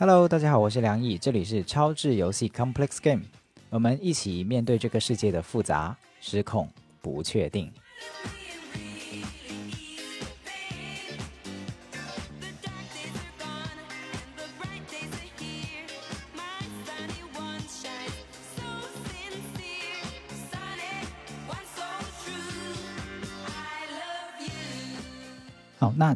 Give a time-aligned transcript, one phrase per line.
[0.00, 3.20] Hello，大家好，我是梁毅，这里是超智游戏 Complex Game，
[3.68, 6.66] 我们一起面对这个世界的复杂、失控、
[7.02, 7.70] 不确定。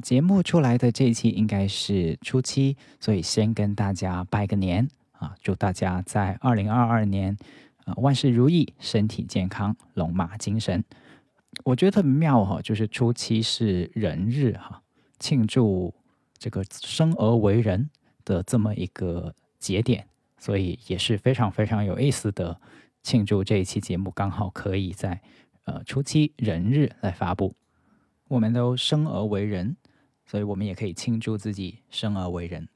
[0.04, 5.34] 节目出来的这一期应该是初七，所以先跟大家拜个年啊！
[5.40, 7.34] 祝大家在二零二二年
[7.86, 10.84] 啊万事如意，身体健康，龙马精神。
[11.64, 14.82] 我觉得特别妙哈，就是初七是人日哈，
[15.18, 15.94] 庆祝
[16.36, 17.88] 这个生而为人
[18.26, 22.60] 的这么一个节点，所以也是非常非常有意思的
[23.02, 25.22] 庆祝这一期节目刚好可以在
[25.64, 27.54] 呃初七人日来发布。
[28.28, 29.76] 我们都生而为人，
[30.34, 32.68] 所以我们也可以庆祝自己生而为人。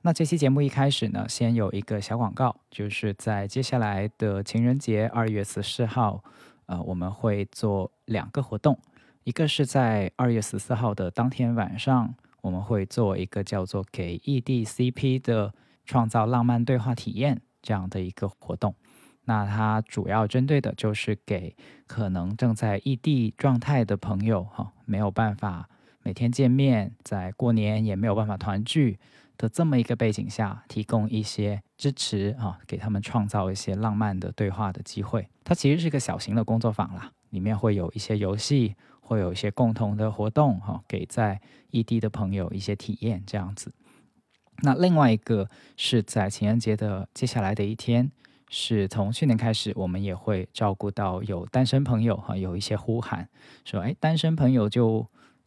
[0.00, 6.24] 那这期节目一开始呢，先有一个小广告，就是在接下来的情人节二月十四号，
[6.64, 8.78] 呃，我们会做两个活动，
[9.24, 15.52] 一个是在二月十四号的当天晚上，我们会做一个叫做给异地 CP 的
[15.84, 18.74] 创造浪漫对话体验这样的一个活动。
[19.24, 21.54] 那它主要针对的就是给
[21.86, 25.68] 可能正在异地状态的朋友，哈，没有办法
[26.04, 28.98] 每天见面，在过年也没有办法团聚
[29.38, 35.26] 的这么一个背景下，提供一些支持，啊，给他们创造一些浪漫的对话的机会。
[35.42, 43.72] 它其实是一个小型的工作坊啦，里面会有一些游戏，会有一些共同的活动，哈，给在异地的朋友一些体验这样子。
[44.58, 48.12] 那另外一个是在情人节的接下来的一天。
[48.50, 53.28] 是从去年开始，我们也会照顾到有单身朋友哈，有一些呼喊
[53.64, 55.04] 说，哎，单身朋友就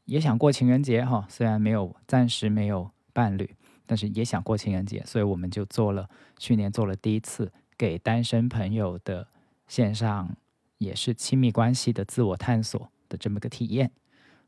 [0.08, 9.28] 也想过情人节哈，虽然没有暂时没有伴侣，但是也想过情人节，所以我们就做了去年做了第一次给单身朋友的
[9.68, 10.36] 线上
[10.80, 13.92] 也是亲密关系的自我探索的这么个体验。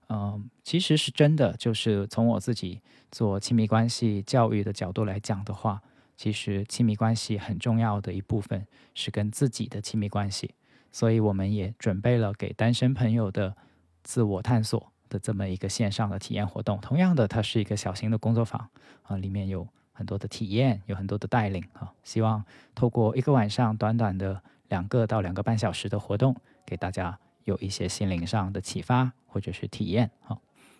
[0.07, 2.81] 嗯，其实是真的，就是从我自己
[3.11, 5.81] 做亲密关系教育的角度来讲的话。
[6.17, 10.53] 其实亲密关系很重要的一部分是跟自己的亲密关系，
[10.91, 13.55] 所以我们也准备了给单身朋友的
[14.03, 16.79] 自我探索的这么一个线上的体验活动。
[16.79, 18.69] 同样的，它是一个小型的工作坊
[19.03, 21.91] 啊，里面有很多的体验，有很多的带领啊。
[22.03, 22.43] 希望
[22.75, 30.37] 透过一个晚上短短的两个到两个半小时的活动，给大家有一些心灵上的启发或者是体验啊。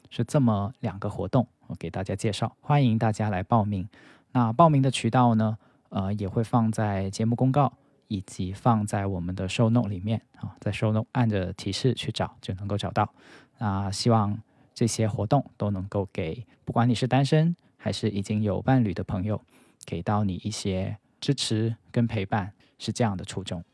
[0.09, 3.87] 是这么两个活动，我给大家介绍，欢迎大家来报名。
[4.31, 5.57] 那报名的渠道呢？
[5.89, 7.73] 呃，也会放在节目公告，
[8.07, 13.11] 以及放在我们的 show note 里面啊，在 show note 按着提示去找就能够找到。
[13.59, 14.41] 那希望
[14.73, 19.41] 这些活动都能够给不管你是单身还是已经有伴侣的朋友，
[19.85, 23.63] 给到你一些支持跟陪伴，是这样的初衷。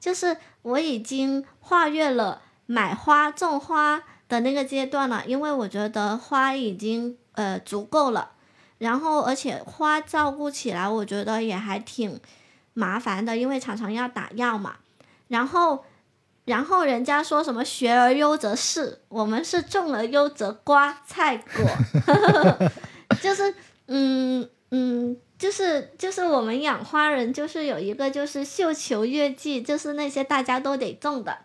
[0.00, 8.32] 就是我已经跨越了买花种花的那个阶段了，因为我觉得花已经呃足够了，
[8.78, 12.20] 然后而且花照顾起来我觉得也还挺
[12.74, 14.76] 麻烦的，因为常常要打药嘛。
[15.28, 15.84] 然后，
[16.44, 21.66] 然后人家说什么学而优则仕，我们是种而优则瓜菜果，
[23.22, 23.54] 就是
[23.86, 25.16] 嗯嗯。
[25.38, 31.36] 就是就是我们养花人，就是有一个就是绣球月季，就是那些大家都得种的。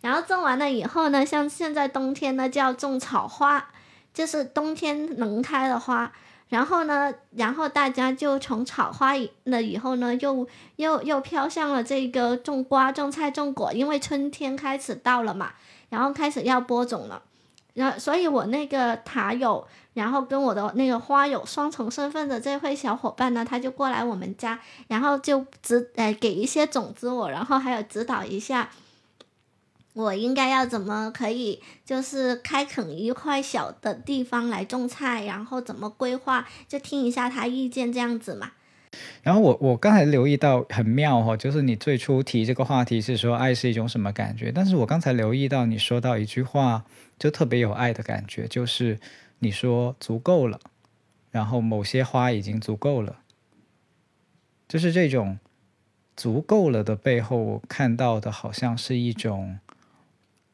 [0.00, 3.68] 然后种完了以后呢，像现在冬天呢就要种草花，
[4.14, 6.10] 就是冬天能开的花。
[6.48, 10.46] 然后呢，然后大家就从草花了以后呢，又
[10.76, 15.52] 又又飘向了这个种瓜、种菜、种果，因为春天开始到了嘛，
[15.88, 17.22] 然后开始要播种了。
[17.72, 28.70] 然后，所以我那个塔友，然后跟我的那个花友双重身份的这位小伙伴呢，他就过来我们家，然后就指呃给一些种子我，然后还有指导一下，
[29.94, 38.52] 我应该要怎么可以就是开垦一块小的地方来种菜，然后怎么规划，就听一下他意见这样子嘛。
[39.22, 46.84] 然后我我刚才留意到很妙哈，就是你最初提这个话题是说爱是一种什么感觉，但是我刚才留意到你说到一句话。
[47.16, 48.98] 就特别有爱的感觉，就是
[49.38, 50.58] 你说足够了，
[51.30, 53.20] 然后某些花已经足够了，
[54.66, 55.38] 就是这种
[56.16, 59.60] 足够了的背后，我看到的好像是一种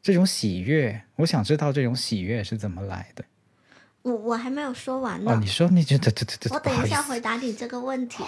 [0.01, 1.01] 这种喜悦。
[1.17, 3.23] 我想知道这种喜悦是怎么来的。
[4.01, 5.31] 我我还没有说完呢。
[5.31, 6.11] 哦，你说，你觉得，
[6.49, 8.23] 我等一下回答你这个问题。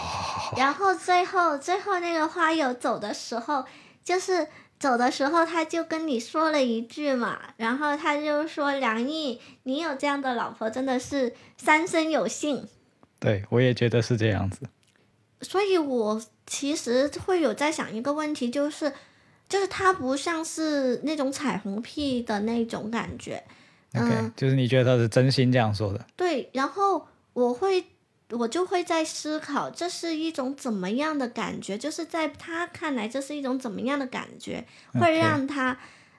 [0.56, 3.66] 然后最后最后那个花友走的时候，
[4.04, 4.48] 就是。
[4.80, 12.68] 走的时候他就跟你说了一句嘛，然后他就说：“梁毅，你有这样的老婆真的是三生有幸。”
[13.18, 14.68] 对，我也觉得是这样子。
[15.40, 18.92] 所以我其实会有在想一个问题，就是
[19.54, 23.44] 就是他不像是那种彩虹屁的那种感觉。
[23.94, 26.04] OK，、就是你觉得他是真心这样说的？
[26.16, 27.86] 对，然后我会，
[28.32, 31.78] 我就会在思考，这是一种怎么样的感觉？
[31.78, 35.78] 就是在他看来，这是一种怎么样的感觉，会让他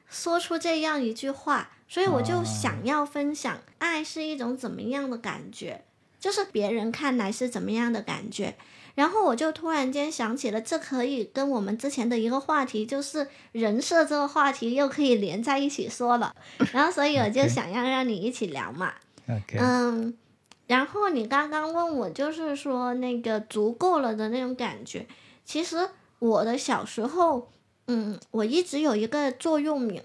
[0.09, 1.71] 说出这样一句话。
[1.89, 5.85] 所以我就哦想要分享，爱是一种怎么样的感觉？
[6.21, 8.55] 就是别人看来是怎么样的感觉。
[8.95, 16.35] 然后我就突然间想起了，这可以跟我们之前的一个话题，就是人设这个话题，又可以连在一起说了。
[16.73, 18.95] 然后，所以我就想要让你一起聊嘛。
[19.29, 20.17] OK，、嗯，
[20.67, 25.07] 然后你刚刚问我，就是说那个足够了的那种感觉。
[25.45, 25.89] 其实
[26.21, 27.51] 我的小时候，
[27.87, 30.03] 嗯，我一直有一个座右铭，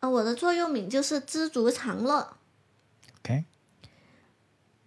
[0.00, 2.34] 呃，我的座右铭就是知足常乐。
[3.22, 3.44] OK，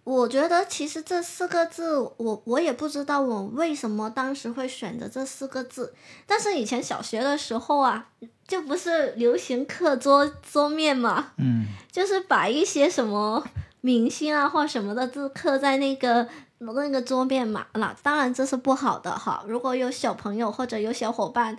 [0.04, 5.94] 我觉得其实这四个字，我我也不知道我为什么当时会选择这四个字，
[6.26, 8.08] 但是以前小学的时候啊，
[8.46, 13.42] 就不是流行课桌桌面嘛，嗯，就是把一些什么
[13.80, 16.28] 明星啊或什么的字刻在那个
[16.58, 17.66] 那个桌面嘛。
[17.72, 19.42] 那当然这是不好的哈。
[19.48, 21.56] 如果有小朋友或者有小伙伴，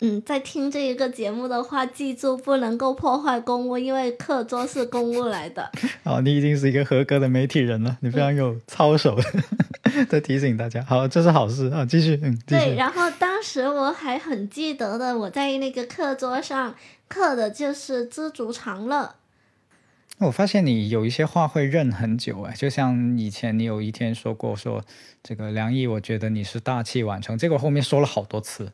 [0.00, 5.70] 嗯，在听这一个节目的话，记住不能够破坏公物，因为课桌是公物来的。
[6.04, 9.24] 好， 你已经是一个合格的媒体人了，你非常有操守的，
[10.08, 10.82] 在提醒大家。
[10.82, 16.74] 好，这是好事啊，继续，嗯，对，然后当时我还很记得的，我在那个课桌上
[17.08, 19.14] 刻的就是“知足常乐
[20.18, 24.82] 我发现你有一些话会认很久哎，就像以前你有一天说过说
[25.22, 28.72] 这个梁毅，我觉得你是大器晚成，结果后面说了好多次，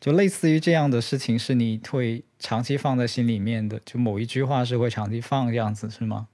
[0.00, 6.28] 就类似于这样的事情是你会长期放在心里面的，就某一句话是会长期放这样子是吗？”。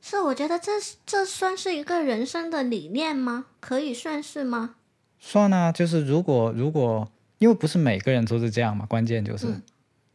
[0.00, 0.72] 是，我觉得这
[1.04, 3.46] 这算是一个人生的理念吗？
[3.60, 4.76] 可以算是吗？
[5.18, 9.62] 算啊，就是如果如果因为不是每个人都是这样嘛，关键就是、嗯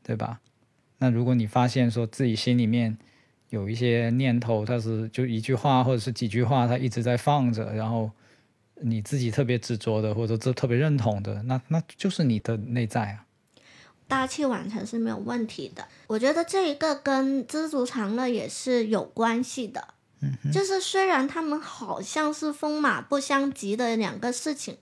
[0.02, 0.40] 对吧？
[1.00, 2.98] 那如果你发现说自己心里面
[3.50, 8.10] 有一些念头，它是就一句话或者是几句话，它一直在放着，然后
[8.82, 13.26] 你自己特别执着的或者这特别认同的，那那就是你的内在啊。
[14.08, 15.88] 大器晚成是没有问题的。
[16.08, 19.96] 我觉得这一个跟知足常乐也是有关系的。
[20.22, 24.78] 嗯就是虽然他们好像是风马不相及的两个事情，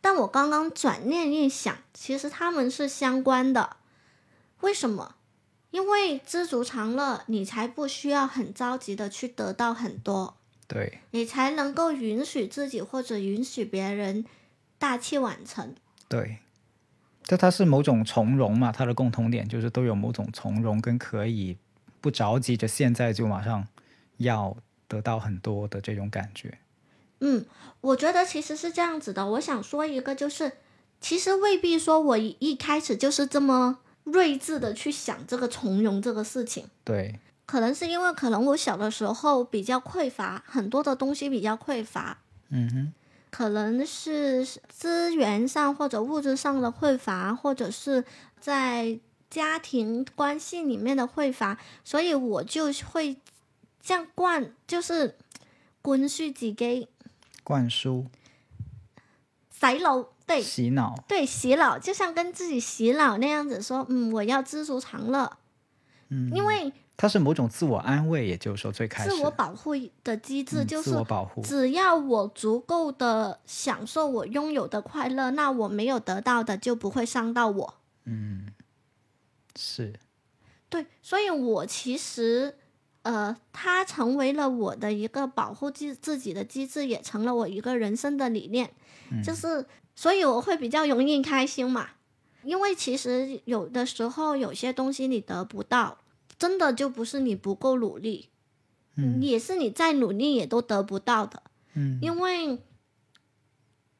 [0.00, 3.76] 但我刚刚转念一想，其实他们是相关的。
[4.60, 5.16] 为什么？
[5.70, 10.37] 因为知足常乐，你才不需要很着急的去得到很多，
[10.68, 14.24] 对你才能够允许自己或者允许别人
[14.78, 15.74] 大器晚成。
[16.06, 16.38] 对，
[17.22, 21.56] 这它是某种从容嘛，它的共同点就是都有某种从容跟可以
[22.00, 23.66] 不着急着现在就马上
[24.18, 24.56] 要
[24.86, 26.58] 得到很多的这种感觉。
[27.20, 27.44] 嗯，
[27.80, 29.26] 我觉得其实是这样子的。
[29.26, 30.52] 我想说一个，就是
[31.00, 42.18] 其实未必说我一一开始就是这么睿智的去想这个从容这个事情，对，可能是因为可能我小的时候比较匮乏，很多的东西比较匮乏，
[42.50, 42.92] 嗯哼，
[43.30, 48.04] 可能是资源上或者物质上的匮乏，或者是
[48.38, 49.00] 在
[49.30, 53.16] 家庭关系里面的匮乏，所以我就会
[53.82, 55.16] 这样灌，就是
[55.80, 56.86] 灌输自己
[57.42, 58.04] 灌输、
[59.50, 65.38] 洗脑，对洗脑，对，洗脑，就像跟自己洗脑那样子说，嗯，我要知足常乐，
[66.08, 69.10] 嗯，因为它是某种自我安慰，也就是说最开始。
[69.10, 69.72] 自我保护
[70.02, 77.74] 的机制嗯就是自我保护，只要我足够的享受我拥有的快乐，那我没有得到的就不会伤到我。
[78.04, 78.48] 嗯，
[79.56, 79.94] 是。
[80.70, 82.56] 对，所以我其实，
[83.02, 88.70] 呃，它成为了我的一个保护自自己的机制，也成了我一个人生的理念，
[89.24, 91.88] 就是，所以我会比较容易开心嘛。
[92.48, 95.98] 因为其实有的时候有些东西你得不到，
[96.38, 98.30] 真的就不是你不够努力，
[98.96, 101.42] 嗯也是你再努力也都得不到的。
[101.74, 102.58] 嗯因为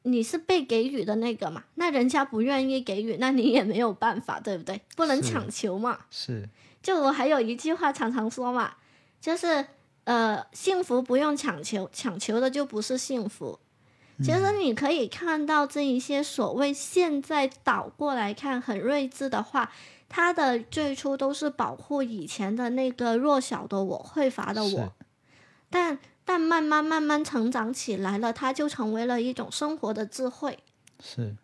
[0.01, 4.81] 你是被给予的那个嘛，那人家不愿意给予，那你也没有办法，对不对？
[4.95, 5.99] 不能强求嘛。
[6.09, 6.49] 是，
[6.81, 8.77] 就我还有一句话常常说嘛，
[9.21, 9.67] 就是
[10.05, 13.59] 呃，幸福不用强求，强求的就不是幸福。
[14.21, 19.71] 其实你可以看到这一些所谓现在倒过来看很睿智的话，
[20.09, 24.93] 它的最初都是保护以前的那个弱小的我、匮乏的我，
[25.69, 30.59] 但但慢慢慢慢成长起来了，它就成为了一种生活的智慧。
[31.01, 31.35] 是，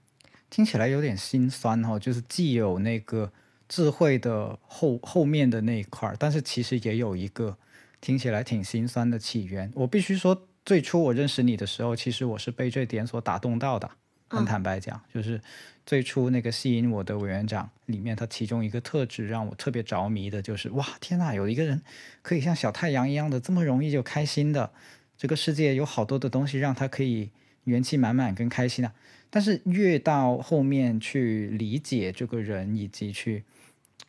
[0.50, 3.32] 听起来有点心酸哦，就是既有那个
[3.70, 7.58] 智慧的后后面的那一块儿，但是其实也有一个
[8.01, 9.72] 听起来挺心酸的起源。
[9.75, 13.89] 我必须说，最初我认识你的时候，其实我是被这点所打动到的。
[14.27, 15.39] 很坦白讲，就是
[15.86, 21.79] 最初那个吸引我的委员长里面，他其中一个特质让我特别着迷的，就是哇，天呐，有一个人
[22.24, 24.72] 可以像小太阳一样的这么容易就开心的，
[25.15, 27.29] 这个世界有好多的东西让他可以
[27.65, 28.91] 元气满满跟开心的。
[29.29, 33.43] 但是越到后面去理解这个人，以及去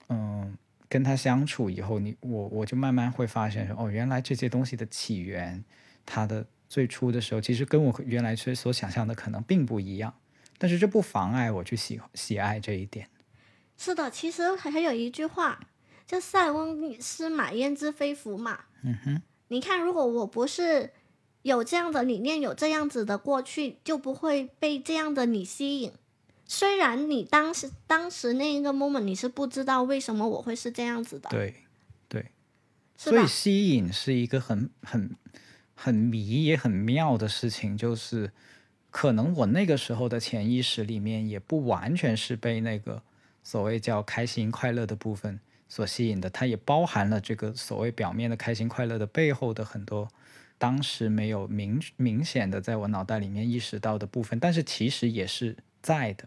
[0.09, 0.57] 嗯
[0.89, 5.63] 跟他相处以后，你我我就慢慢会发现说，哦，原来这些东西的起源，
[6.07, 6.47] 它的。
[6.69, 10.13] 最初的时候，其实跟我原来所所想象的可能并不一样，
[10.59, 13.09] 但是这不妨碍我去喜喜爱这一点。
[13.79, 15.61] 是的，其实还有一句话，
[16.09, 18.65] 叫“塞翁失马，焉知非福”嘛。
[18.83, 19.23] 嗯哼。
[19.47, 20.91] 你看，如果我不是
[21.43, 25.93] 有这样的理念，有这样子的过去，就不会被这样的你吸引。
[26.47, 31.31] 虽然你当时当时那一个 moment 你是不知道为什么我会是这样子的。
[31.31, 31.55] 对，
[32.09, 32.27] 对。
[32.97, 35.15] 所以吸引是一个很很。
[35.79, 38.33] 很迷也很妙的事情，就是
[38.91, 43.03] 可能我那个时候的潜意识里面也不完全是被那个
[43.45, 50.09] 所谓叫开心快乐的部分所吸引的，它也包含了这个所谓表面的开心快乐的背后的很多
[50.57, 56.27] 当时没有明明显的在我脑袋里面意识到的部分，但是其实也是在的。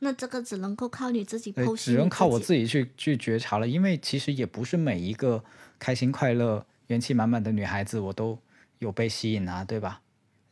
[0.00, 5.44] 那这个只能够靠你自己剖析，只能靠我自己去去觉察了，因为其实也不是每一个
[5.78, 8.38] 开心快乐、元气满满的女孩子我都。
[8.78, 10.00] 有被吸引啊，对吧？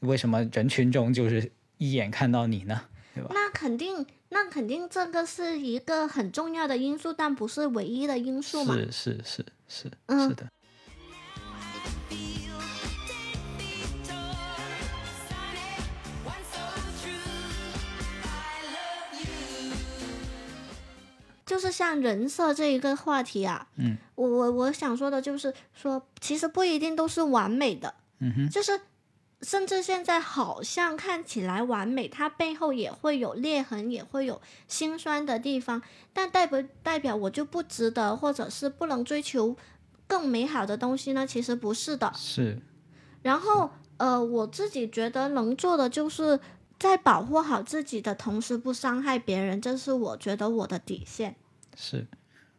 [0.01, 2.83] 为什么人群中就是一眼看到你呢？
[3.15, 3.31] 对吧？
[3.33, 8.75] 那肯定，那肯定这个是一个很重要的因素，但不是唯一的因素嘛。
[8.75, 10.47] 是是是是，是的。
[21.47, 27.95] 就是像人设这一个话题啊，嗯，我我我想说的就是说，其实不一定都是完美的。
[28.19, 28.81] 嗯哼，就是，
[29.43, 35.83] 甚至现在好像看起来完美，它背后也会有裂痕，也会有心酸的地方。
[36.13, 39.57] 但代不代表我就不值得，或者是不能追求
[40.07, 41.27] 更美好的东西呢？
[41.27, 42.13] 其实不是的。
[42.17, 42.59] 是。
[43.23, 46.41] 然后，呃，我自己觉得能做的就是
[46.79, 51.37] 在保护好自己的同时，不伤害别人，这是我觉得我的底线。
[51.77, 52.07] 是。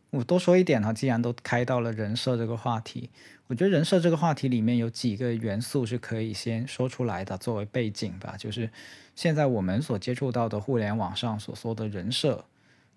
[0.09, 3.09] 我多说一点哈，既然都开到了人设这个话题。
[3.47, 8.35] 我觉得人设这个话题里面有几个元素是可以先说出来的，作为背景吧。
[8.37, 8.69] 就是
[9.15, 12.43] 现在我们所接触到的互联网上所说的人设，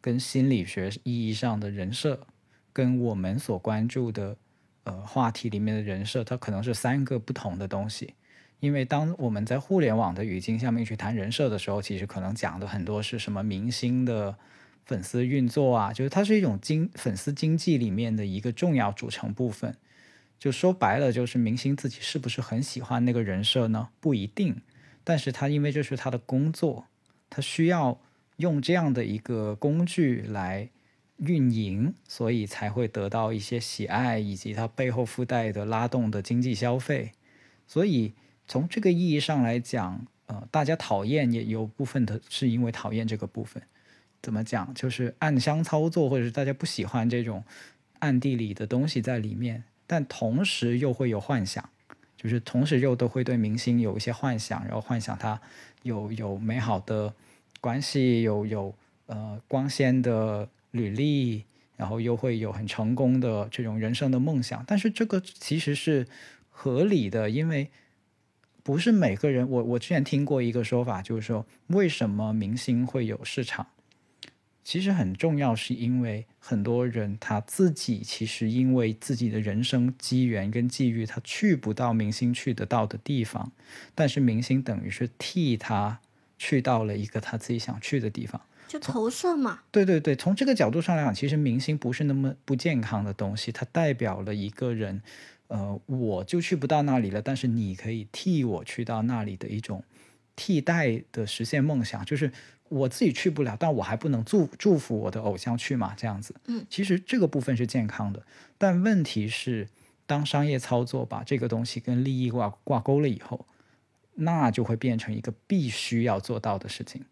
[0.00, 2.26] 跟心理学意义上的人设，
[2.72, 4.36] 跟我们所关注的
[4.82, 8.14] 呃话题里面的人设，它可能是三个不同的东西。
[8.58, 14.36] 因为当我们在互联网的语境下面去谈人设的时候，其实可能讲的很多是什么明星的
[14.84, 19.76] 粉丝运作啊，就是它是一种经粉丝经济里面的一个重要组成部分。
[20.38, 23.90] 就说白了，就是明星自己是不是很喜欢那个人设呢？
[24.00, 24.62] 不一定，
[25.04, 26.86] 但是他因为这是他的工作，
[27.28, 28.00] 他需要
[28.38, 30.70] 用这样的一个工具来
[31.18, 37.12] 运营，所以才会得到一些喜爱，以及他背后附带的拉动的经济消费。
[37.66, 38.14] 所以
[38.48, 43.62] 从这个意义上来讲，呃，大家讨厌也有部分的是因为讨厌这个部分。
[44.22, 44.72] 怎么讲？
[44.74, 47.42] 就是暗箱操作，或者是大家不喜欢这种
[48.00, 49.64] 暗地里的东西在里面。
[49.86, 51.68] 但同时又会有幻想，
[52.16, 55.40] 就是同时又都会对明星有一些幻想，然后幻想他
[55.82, 57.12] 有有美好的
[57.60, 58.74] 关系，有有
[59.06, 61.44] 呃光鲜的履历，
[61.76, 64.62] 然后又会有很成功的这种人生的梦想。
[64.64, 66.06] 但是这个其实是
[66.50, 67.68] 合理的，因为
[68.62, 69.50] 不是每个人。
[69.50, 73.66] 我我之前听过一个说法，就是说为什么明星会有市场？
[74.70, 83.50] 其实很重要，是因为很多人他自己其实因为自己的人生机缘跟际遇，他去不到明星去得到的地方，
[83.96, 85.98] 但是明星等于是替他
[86.38, 89.58] 去到了一个他自己想去的地方，就投射嘛。
[89.72, 95.02] 对对对，从这个角度上来讲，其实明星不是那么不健康的东西，它代表了一个人，
[95.48, 99.82] 呃，我就去不到那里了，但是你可以替我去到那里的一种
[100.36, 102.30] 替代的实现梦想，就是。
[102.70, 105.92] 我自己去不了，但我还不能祝祝福我的偶像去嘛？
[105.96, 108.22] 这样子，嗯，其实这个部分是健康的，
[108.56, 109.68] 但问题是，
[110.06, 113.44] 当商业操作把这个东西跟利益挂挂钩了以后，
[114.14, 117.04] 那就会变成一个必须要做到的事情。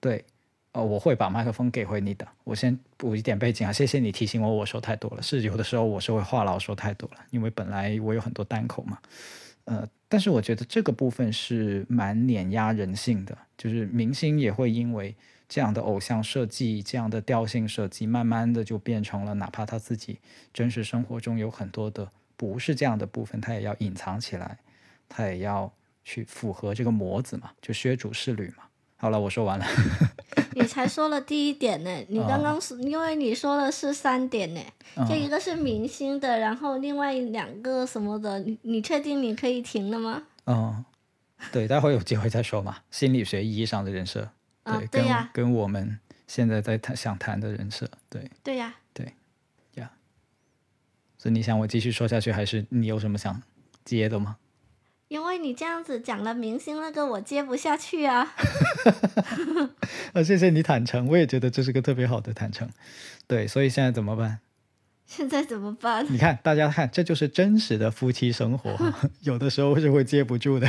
[0.00, 0.24] 对，
[0.72, 2.26] 呃，我会把麦克风给回你的。
[2.42, 5.22] 我先补一点背景啊，谢谢你提醒我，我说太多了。
[5.22, 8.98] 是有的时候我是会话痨说太多了，因为本来我有很多单口嘛，
[9.66, 9.88] 呃。
[10.14, 15.12] 但是我觉得这个部分是蛮碾压人性的，就是明星也会因为
[15.48, 20.20] 这样的偶像设计、这样的调性设计，慢慢的就变成了，哪怕他自己
[20.52, 24.56] 真实生活中有很多的不是这样的部分，他也要隐藏起来，
[25.08, 25.72] 他也要
[26.04, 28.62] 去符合这个模子嘛，就削主事履嘛。
[28.96, 29.66] 好了，我说完了。
[30.56, 34.60] 你才说了第一点呢， 你刚刚是、因为你说的是三点呢，
[34.96, 40.22] 嗯就一个是明星的，然后另外两个什么的，你你确定你可以停了吗？
[40.46, 40.84] 嗯，
[41.52, 42.78] 对，待会有机会再说嘛。
[42.90, 44.30] 心理学意义上的人设，
[44.62, 45.98] 啊对，跟对呀跟我们
[46.28, 49.12] 现在在谈想谈的人设，对，对呀对
[49.74, 49.90] 呀、
[51.18, 53.42] 所以你想我继续说下去，还是你有什么想
[53.84, 54.36] 接的吗？
[55.14, 58.34] 因为你这样子讲了明星那个，我接不下去啊。
[60.12, 62.68] 啊， 谢谢你坦诚，我也觉得这是个特别好的坦诚。
[63.28, 64.40] 对，所以现在怎么办？
[65.06, 66.04] 现在怎么办？
[66.12, 68.76] 你看，大家看，这就是真实的夫妻生活，
[69.22, 70.68] 有的时候是会接不住的。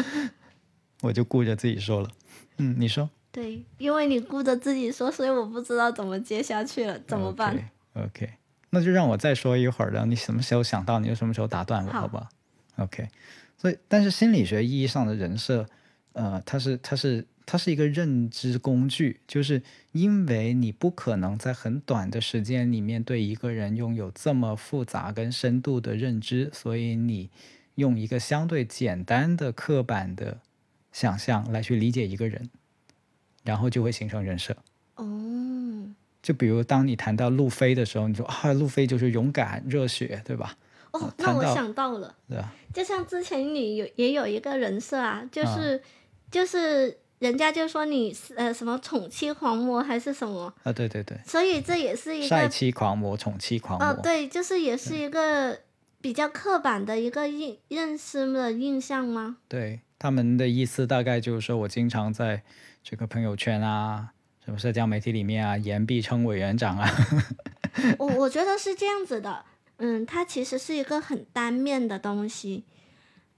[1.00, 2.10] 我就顾着自己说了，
[2.58, 7.56] 嗯，你说对，因为你顾着自己说，所以我不知道怎么接下去了，怎么办
[7.94, 8.34] ？o k
[8.68, 12.28] 那就让我再说一会儿，然后你什么时候想到，你就什么时候打断我，好好不好
[12.76, 13.08] ？OK。
[13.58, 15.68] 所以，但是心理学意义上的人设，
[16.12, 27.30] 呃，它是它是它是一个认知工具，就是因为你不可能在很短的时间里面对一个人拥有这么复杂跟深度的认知，所以你
[27.76, 30.38] 用一个相对简单的刻板的
[30.92, 32.50] 想象来去理解一个人，
[33.42, 34.56] 然后就会形成人设。
[34.96, 40.56] 哦就比如当你谈到路飞的时候，你说啊，路飞就是勇敢、热血，对吧？
[40.98, 42.52] 哦，那我想到了，对啊？
[42.72, 45.82] 就像之前你有也有一个人设啊，就是、
[46.30, 55.58] 就是人家就说你是呃什么宠妻狂魔还是什么，啊，对对对，所以这也是一个帅个妻狂魔、宠妻狂魔，哦，对，就是也是一个
[56.00, 59.38] 比较刻板的一个印认识的印象吗？
[59.48, 62.42] 对他们的意思大概就是说我经常在
[62.82, 64.10] 这个朋友圈啊、
[64.44, 66.86] 什么社交媒体里面啊，言必称委员长啊，
[67.98, 69.44] 我我觉得是这样子的，
[69.78, 72.64] 嗯，它其实是一个很单面的东西。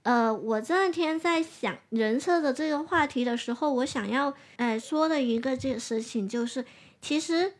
[0.03, 6.65] 呃，我这两天在想人设的这个话题的时候，我想要呃说的一个这个事情就是，
[7.01, 7.53] 其实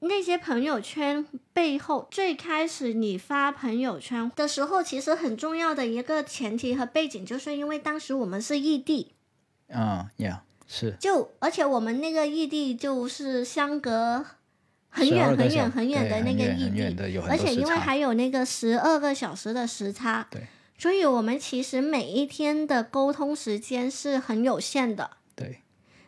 [0.00, 9.14] 那些朋友圈背后，最开始你发朋友圈的时候，其实很重要的一个前提和背景，就是因为当时我们是异地，
[9.68, 14.26] 嗯呀，是就而且我们那个异地就是相隔
[14.94, 16.94] 很远12个小很远很远的那个异地
[17.28, 20.42] 而且因为还有那个十二个小时的时差，对
[20.76, 25.12] 所以我们其实每一天的沟通时间是很有限的。
[25.34, 25.60] 对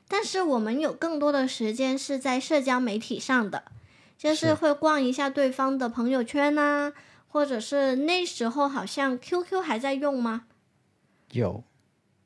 [0.07, 3.65] 但是我们有更多的时间是在社交媒体上的，
[4.19, 6.93] 就是是会逛一下对方的朋友圈呐、
[7.29, 10.45] 或者是那时候好像 QQ 还在用吗？
[11.33, 11.65] 有，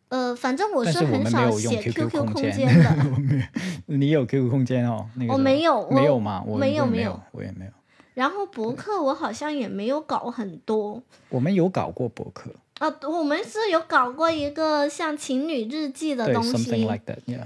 [0.08, 2.96] 呃，反正我是很少写 QQ 空空间间 的。
[3.86, 5.06] 你有 QQ 空间哦？
[5.16, 6.42] 那个我没有，我没有嘛？
[6.46, 7.70] 我没有没有，我也没有。
[8.14, 11.00] 然后博客我好像也没有搞很多。
[11.28, 17.02] 我们有搞过博客，啊，我们是有搞过一个像情侣日记的对东，something 西，like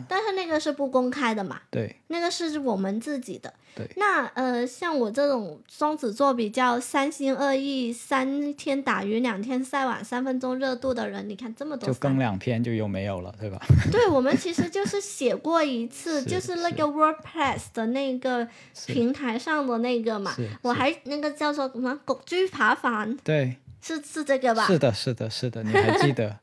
[0.09, 3.53] 但是那个是不公开的嘛，对那个是我们自己的。
[3.75, 13.59] 对那呃，像我这种双子座比较三心二意、三天打鱼两天晒网、三分钟热度的人，你看这么多就更，两篇就又没有了，对吧？
[13.91, 18.47] 对我们其实就是写过一次，就是那个 WordPress 的那个
[18.87, 24.67] 平台上的那个嘛我还那个叫做什么“狗居爬房对，”，是是这个吧？
[24.67, 26.39] 是的，是的，是的，你还记得？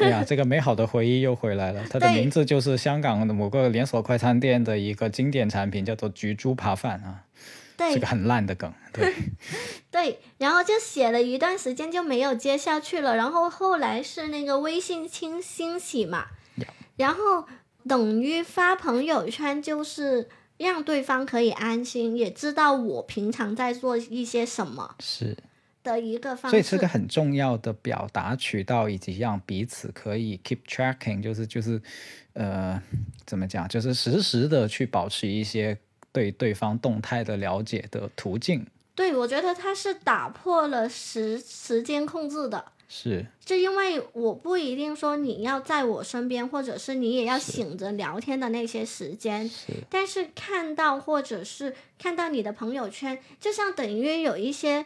[0.00, 1.82] 哎呀，这个美好的回忆又回来了。
[1.88, 7.24] 它的名字就是香港的某个连锁快餐店的一个经典产品，叫做焗猪扒饭啊，
[7.76, 8.72] 对是个很烂的梗。
[8.92, 9.14] 对，
[9.90, 16.26] 对，然后就写了一段时间就没有接下去了，然后后来是那个微信清兴起嘛
[16.96, 17.46] 然后
[17.88, 25.36] 等于发朋友圈就是让对方可以安心，也知道我平常在做一些什么是，
[25.82, 26.50] 的一个方式。
[26.50, 31.80] 所以是个很重要的表达渠道，以及让彼此可以 keep tracking，就是就是
[32.32, 32.80] 呃，
[33.26, 35.76] 怎么讲，就是实时的去保持一些
[36.12, 38.66] 对对方动态的了解的途径。
[38.94, 42.64] 对，我觉得它是打破了时时间控制的。
[42.92, 54.84] 是就因为我不一定说你要在我身边，或者是你也要醒着聊天的那些时间，是但是看到或者是看到你的朋友圈，就像等于有一些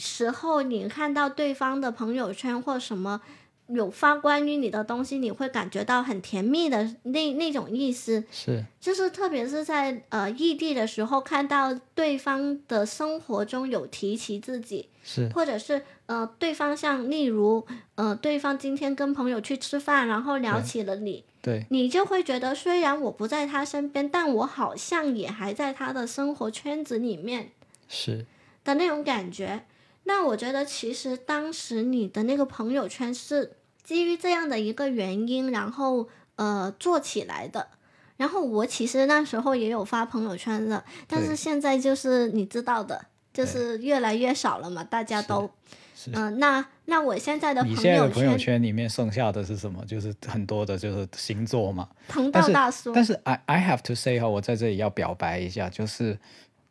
[0.00, 3.20] 时候你看到对方的朋友圈或什么，
[3.68, 8.24] 有发关于你的东西，你会感觉到很甜蜜的那那种意思。
[8.32, 27.50] 是就是特别是在呃异地的时候，看到对方的生活中有提起自己，是或者是呃对方像例如呃对方今天跟朋友去吃饭，然后聊起了你，对你就会觉得虽然我不在他身边，但我好像也还在他的生活圈子里面
[27.86, 28.26] 是
[28.64, 29.64] 的那种感觉。
[30.12, 33.52] 那我觉得其实当时你的那个朋友圈是
[33.84, 37.68] 基于这样的一个原因，然后呃做起来的。
[38.16, 45.48] 然后我其实那时候也有发朋友圈的，但是现在就是你知道的，就是越来越少了嘛，大家都
[45.94, 46.10] 是。
[46.12, 49.82] 嗯、那那我现在的朋友现在的朋友圈圈里面剩下的是什么？
[49.86, 51.88] 就是很多的，就是星座嘛。
[52.08, 56.18] 彭但是道大叔，但是 I I have to say 哈，我在这里要表白一下，就是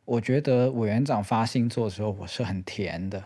[0.10, 3.26] 我觉得委员长发星座的时候，我是很甜的，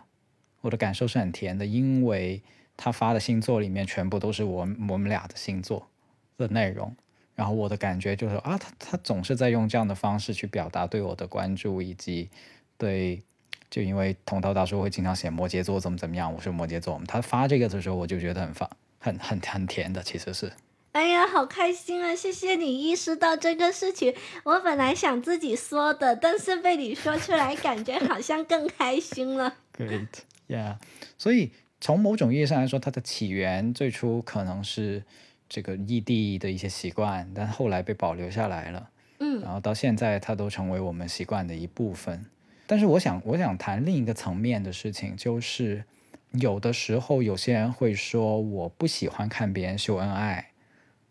[0.59, 2.43] 我的感受是很甜的，因为
[2.75, 5.87] 他发的星座里面全部都是我我们俩的星座
[6.35, 6.93] 的内容。
[7.35, 12.29] 然后我的感觉就是啊，他他总是在用这样的方式去表达对我的关注，以及
[12.77, 13.23] 对，
[13.69, 18.69] 就因为同道大叔会经常写摩羯座怎么怎么样，我是摩羯座，他发这个的时候，我就觉得很发
[18.99, 20.51] 很很很甜的，其实是。
[20.93, 22.15] 哎呀，好开心啊！
[22.15, 24.13] 谢谢你意识到这个事情。
[24.43, 29.55] 我本来想自己说的，但是被你说出来，感觉好像更开心了。
[29.75, 30.07] Great,
[30.47, 30.75] yeah.
[31.17, 31.51] 所以
[31.81, 35.03] 从某种意义上来说，它的起源最初可能是
[35.49, 38.91] 这个异地的一些习惯，但后来被保留下来了。
[39.19, 42.23] 嗯然后到现在，它都成为我们习惯的一部分。
[42.67, 45.85] 但是我想，我想谈另一个层面的事情，就是
[46.33, 50.51] 有的时候有些人会说，我不喜欢看别人秀恩爱，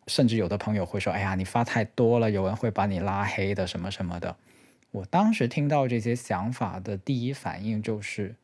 [0.06, 4.36] 甚至有的朋友会说，哎呀，你发太多了，有人会把你拉黑的，什么什么的。
[4.90, 8.34] 我当时听到这些想法的第一反应就是，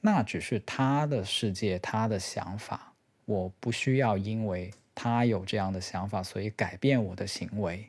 [0.00, 2.92] 那只是他的世界，他的想法，
[3.24, 7.88] 我不需要因为他有这样的想法，所以改变我的行为。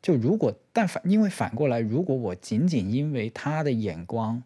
[0.00, 4.42] 就如果但反，因为反过来，如果我仅仅因为他的眼光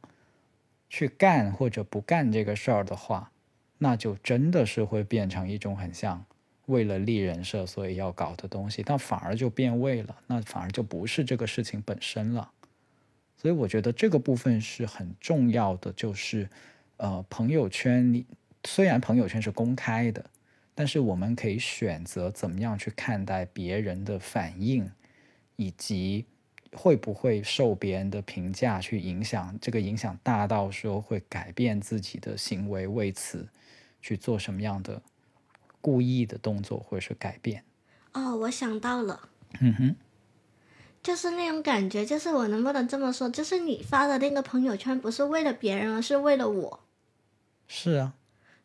[0.89, 3.33] 去干或者不干这个事儿的话，
[3.79, 6.25] 那就真的是会变成一种很像
[6.67, 12.51] 为了立人设所以要搞的东西，但反而就变味了，那反而就不是这个事情本身了。
[13.37, 16.49] 所以我觉得这个部分是很重要的，就是
[16.97, 18.27] 呃，朋友圈里
[18.65, 20.25] 虽然朋友圈是公开的，
[20.75, 24.91] 但是我们可以选择怎么样去看待别人的反应，
[25.57, 26.25] 以及
[26.73, 33.47] 会不会受别人的评价去影响，这个影响大到说会改变自己的行为，为此
[34.01, 35.01] 去做什么样的
[35.87, 37.63] 故意的动作或者是改变。
[38.13, 39.29] 哦，我想到了，
[39.61, 39.97] 嗯哼，
[41.01, 43.29] 就是那种感觉，就是我能不能这么说？
[43.29, 46.81] 就是你发的那个朋友圈不是为了别人，而是为了我。
[47.69, 48.15] 是啊，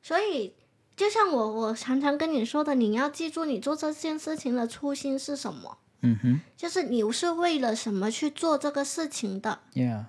[0.02, 0.56] 所以，
[0.96, 9.60] 就像我我常常跟你说的，你要记住你做这件事情的初心是什么，嗯哼就是你是为了什么去做这个事情的。
[9.76, 10.06] ，Yeah，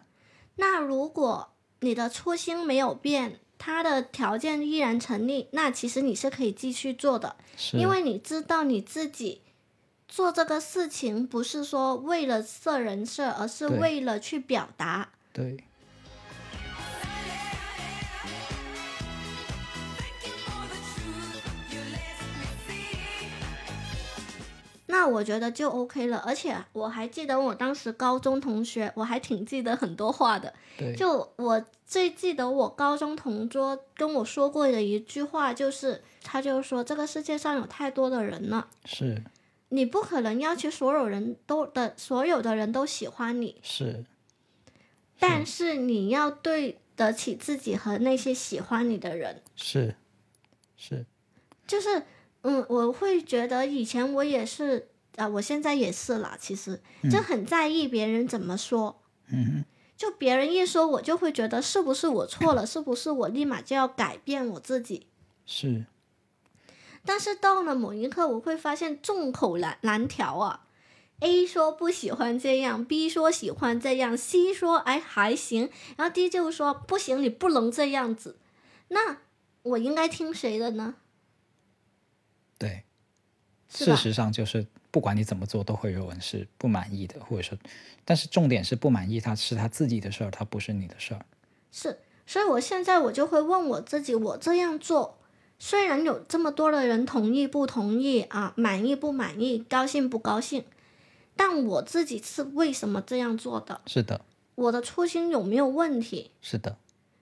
[0.56, 7.36] 那如果你的初心没有变，它的条件依然成立，那其实你是可以继续做的，
[7.74, 9.40] 因为你知道你自己
[10.08, 15.10] 做这个事情不是说为了设人设，而是为了去表达。
[15.32, 15.62] 对。
[24.92, 30.52] 那我觉得就 OK 了，而且我还记得我当时高中同学，我还挺记得很多话的。
[30.76, 39.22] 对，就我最记得我高中同桌跟我说过的一句话，就是他就说这个世界上有太多的人了，是。
[39.70, 44.04] 你不可能要求所有人都的所有的人都喜欢你，是。
[45.18, 45.76] 但是。
[45.76, 49.40] 你要对得起自己和那些喜欢你的人。
[49.56, 49.94] 是。
[50.76, 51.06] 是，
[51.66, 52.02] 就是，
[52.42, 59.02] 嗯，我会觉得以前我也是啊、我现在也是啦，其实就很在意别人怎么说。
[59.30, 59.64] 嗯，
[59.96, 65.06] 就别人一说，我就会觉得是不是我错了，是不是我立马就要改变我自己。
[65.44, 65.84] 是
[67.04, 70.64] 但是到了某一刻，我会发现众口难难调啊。
[71.20, 78.38] A 说不喜欢这样，B 说喜欢这样，C 说哎还行，然后 D 就说不行，你不能这样子。
[78.88, 79.18] 那
[79.62, 80.94] 我应该听谁的呢？
[82.66, 82.84] 对。
[83.74, 87.56] 事实上，就是不管你怎么做，都会有人是不满意的，或者说，
[88.04, 91.24] 但是重点是不满意，他是他自己的事儿，他不是你的事儿。
[91.70, 95.18] 是，所以我现在我就会问我自己，我这样做，
[95.58, 100.66] 虽然有这么多的人同意不同意啊，满意不满意，高兴不高兴，
[101.34, 103.80] 但我自己是为什么这样做的？
[103.86, 104.20] 是的，
[104.54, 106.32] 我的初心有没有问题？
[106.42, 106.76] 是的，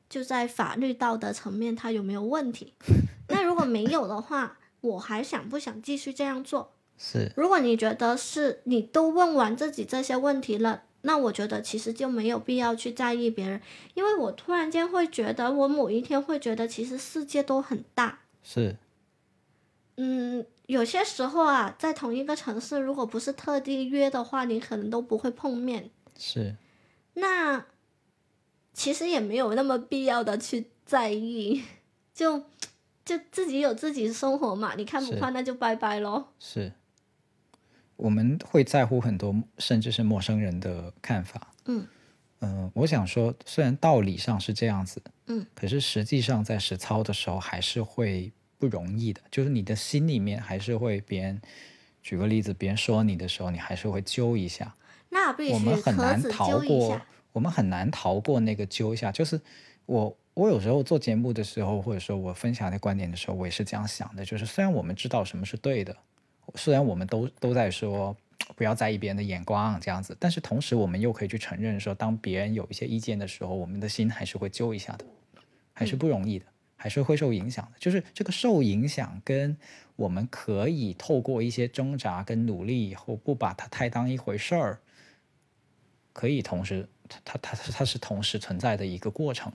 [0.08, 2.74] 就在法律道德层面，它有没有问题？
[3.30, 6.72] 那如果果没有的话，我还想不想继续这样做？
[6.98, 13.60] 是如果你觉得是你都问完自己这些问题了，那我觉得其实就没有必要去在意别人，
[13.94, 18.20] 因为我突然间会觉得，我某一天会觉得，其实世界都很大。
[18.42, 18.76] 是
[19.96, 25.90] 嗯，有些时候啊，在同一个城市，如果不是特地约的话，你可能都不会碰面。
[26.18, 26.54] 是，
[27.14, 27.64] 那
[28.74, 31.62] 其实也没有那么必要的去在意，
[32.14, 32.44] 就
[33.10, 36.26] 就自己有自己生活嘛，你看不是惯那就拜拜喽。
[36.38, 36.72] 是，
[37.96, 41.52] 我们会在乎很多，甚至是陌生人的看法。
[41.64, 41.84] 嗯
[42.38, 51.42] 嗯、我想说，虽然道理上是这样子，嗯，可是实际上在实操的时候还是会不容易的，就是你的心里面还是会别人。
[52.02, 54.72] 举个例子，别人说你的时候，你还是会揪一下。
[55.08, 56.98] 那必须我们很难逃过。，
[57.32, 59.10] 我们很难逃过那个揪一下。
[59.12, 59.38] 就是
[59.84, 64.24] 我，我有时候做节目的时候，或者说我分享的观点的时候，我也是这样想的。
[64.24, 65.94] 就是虽然我们知道什么是对的，
[66.54, 68.16] 虽然我们都都在说
[68.56, 75.04] 不要在意别人的眼光这样子，但是同时我们又可以去承认说，当别人有一些意见的时候，我们的心还是会揪一下的，
[75.74, 76.46] 还是不容易的。
[76.74, 79.54] 还是会受影响的，就是这个受影响跟
[79.96, 84.80] 我们可以透过一些挣扎跟努力以后，不把它太当一回事儿，
[86.14, 89.52] 可以同时，它它它它是同时存在的一个过程。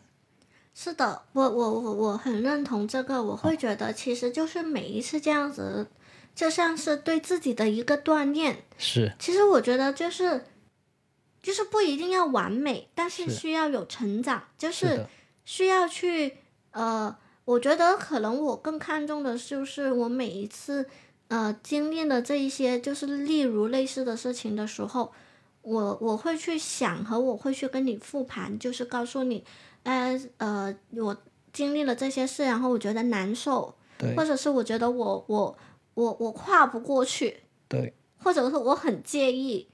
[0.77, 5.87] 是的，我我我我很认同这个，我会觉得其实就是每一次这样子，
[6.35, 8.57] 就像是对自己的一个锻炼。
[8.77, 10.43] 是其实我觉得就是
[11.41, 15.05] 就是不一定要完美，但是是需要有成长，就是，
[15.45, 16.39] 需要去
[16.71, 20.85] 呃，我觉得可能我更看重的就是我每一次
[21.29, 25.13] 呃经历了这一些，就是例如类似的事情的时候，
[25.61, 29.45] 我我会去想和我会去跟你复盘，就是告诉你，
[29.85, 31.15] 呃呃，我
[31.53, 34.13] 经历了这些事，然后我觉得难受，对。
[34.15, 35.57] 或者是我觉得我我
[35.93, 37.93] 我我跨不过去，对。
[38.17, 39.67] 或者是我很介意，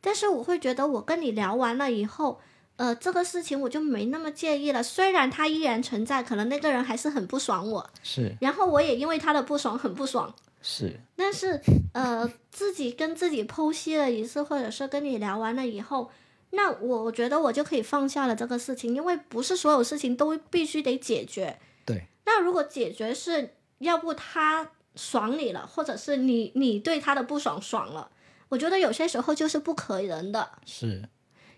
[0.00, 2.38] 但是我会觉得我跟你聊完了以后，
[2.76, 4.82] 呃，这个事情我就没那么介意了。
[4.82, 8.36] 虽然他依然存在，可能那个人还是很不爽我，是。
[8.40, 11.00] 然后我也因为他的不爽很不爽，是。
[11.16, 11.58] 但是
[11.94, 16.10] 呃，自己跟自己剖析了一次，或者是跟你聊完了以后，
[16.50, 21.58] 那我我觉得我就可以放下了这个事情，因为不是所有事情都必须得解决。
[21.84, 28.10] 对那如果解决是要不他爽你了，或者是你你对他的不爽爽了，
[28.48, 31.08] 我觉得有些时候就是不可能的，是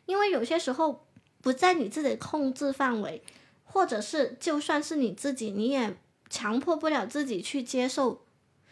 [0.06, 1.06] 因为有些时候
[1.42, 3.22] 不在你自己的控制范围，
[3.64, 5.96] 或者是就算是你自己，你也
[6.30, 8.24] 强迫不了自己去接受。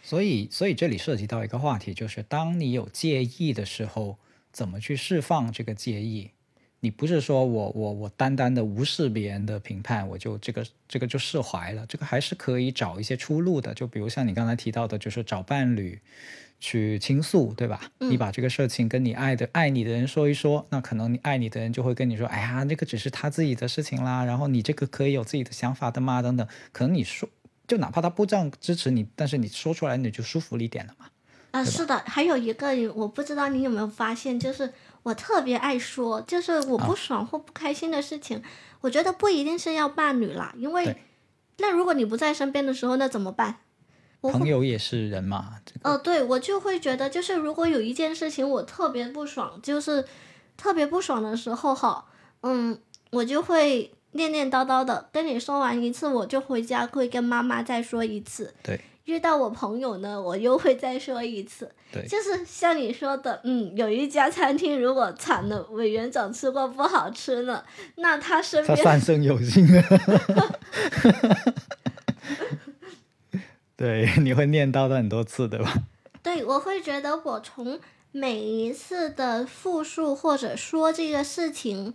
[0.03, 4.19] 所以，所以这里涉及到一个话题，就是当你有介意的时候，
[4.55, 6.31] 怎么去释放这个介意？
[6.79, 13.75] 你不是说我我我单单的无视别人的评判，我就这个这个就释怀了，这个还是可以找一些出路的。
[13.75, 15.99] 就比如像你刚才提到的，就是找伴侣
[16.61, 17.91] 去倾诉，对吧？
[17.99, 26.47] 你把这个事情跟你爱的爱你的人说一说，那可能你爱你的人就会跟你说，哎呀，那个只是他自己的事情啦，然后你这个可以有自己的想法的嘛，等等。
[26.71, 27.29] 可能你说，
[27.67, 31.07] 就哪怕他不这样支持你，但是你说出来你就舒服了一点了嘛。
[31.55, 34.73] 啊、是的，还有一个我不知道你有没有发现，就是
[35.05, 38.43] 我特别爱说，就是我不爽或不开心的事情，
[38.81, 40.97] 我觉得不一定是要伴侣啦，因为
[41.59, 43.59] 那如果你不在身边的时候，那怎么办？
[44.21, 50.05] 我朋友也是人嘛，这个哦，对，我就会觉得，就是如果有一件事情我特别不爽，就是
[50.57, 52.05] 特别不爽的时候哈，
[52.41, 52.77] 嗯，
[53.11, 58.53] 我就会念念叨叨的跟你说完一次，我就回家会跟妈妈再说一次。
[58.63, 61.71] 对遇到我朋友呢，我又会再说一次。
[61.93, 67.63] 对就是像你说的，嗯，有一家餐厅如果惨了，委员长吃过不好吃呢，
[67.97, 69.83] 那他身边他三生有幸了。
[73.77, 75.73] 对， 你会念叨的很多次，对吧？
[76.23, 77.79] 对，我会觉得我从
[78.13, 81.93] 每一次的复述或者说这个事情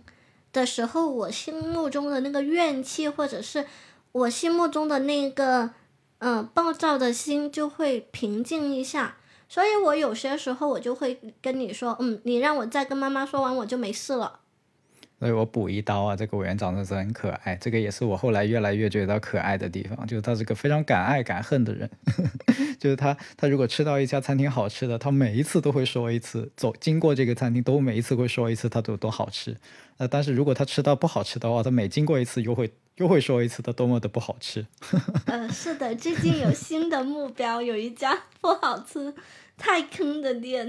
[0.52, 3.66] 的时候，我心目中的那个怨气，或者是
[4.12, 5.70] 我心目中的那个
[6.20, 9.16] 嗯、暴躁的心，就会平静一下。
[9.48, 14.39] 所以我有些时候我就会跟你说，嗯，你让我再跟妈妈说完，我就没事了。
[15.20, 21.90] 所以我补一刀啊，这个委员长真是很可爱，这个也是我后来越来越觉得可爱的地方，就是他是个非常敢爱敢恨的人，
[22.80, 29.54] 就是他他如果吃到一家餐厅好吃的，他每一次都会说一次，走经过这个餐厅都每一次会说一次它有多好吃，
[29.98, 34.64] 呃，但是如果他吃到不好吃的话，他每经过一次又会 又会说一次它多么的不好吃，
[35.26, 39.12] 呃， 是的，最近有新的目标，有一家不好吃、
[39.58, 40.66] 太坑的店。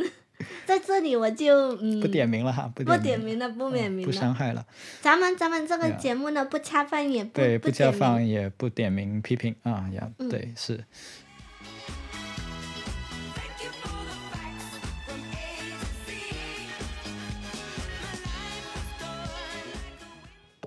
[0.65, 4.17] 在这里我就嗯不点名了哈，不不点点名了，不点名不了。
[4.19, 4.65] 伤害了。
[5.01, 10.83] 咱们咱们这个节目呢，不恰饭也不对，不恰饭也不点名批评啊呀，嗯对，是。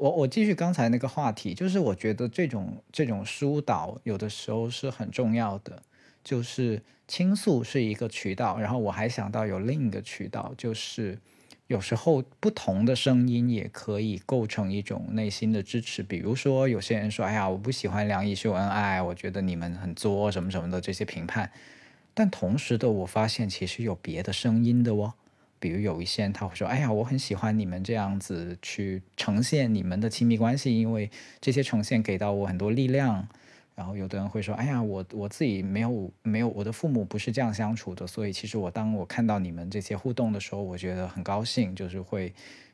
[0.01, 5.81] 我我继续刚才那个话题，就是我觉得这种这种疏导有的时候是很重要的，
[6.25, 11.19] 就是倾诉是一个渠道，然后我还想到有另一个渠道，就是
[11.67, 16.03] 有时候不同的声音也可以构成一种内心的支持。
[16.03, 21.51] 比如说，有些人说：“哎呀，我不喜欢梁毅秀恩爱，我觉得你们很作什么什么的这些评判。”
[22.15, 25.15] 但同时的，我发现其实有别的声音的哦。
[25.59, 31.11] 比如有一些人他会说：“哎呀，我很喜欢你们这样子去呈现你们的亲密关系，因为
[31.41, 33.29] 这些呈现给到我很多力量。”
[33.75, 42.33] 然后有的人会说：“哎呀，我我自己没有没有我的父母不是这样相处的，所以其实我当我看到你们这些互动的时候，我觉得很高兴，就是会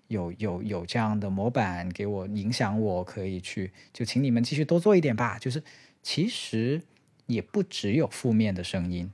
[0.09, 5.63] 有有有这样的模板给我影响我，可以去就请你们继续多做一点吧。”就是
[6.03, 6.83] 其实
[7.27, 9.11] 也不只有负面的声音，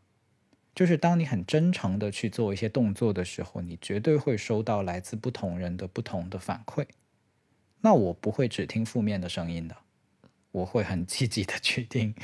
[0.75, 6.87] 就是当你很真诚的去做一些动作的时候，你绝对会收到来自不同人的不同的反馈。
[7.83, 9.77] 那我不会只听负面的声音的，
[10.53, 12.15] 我会很积极的 去听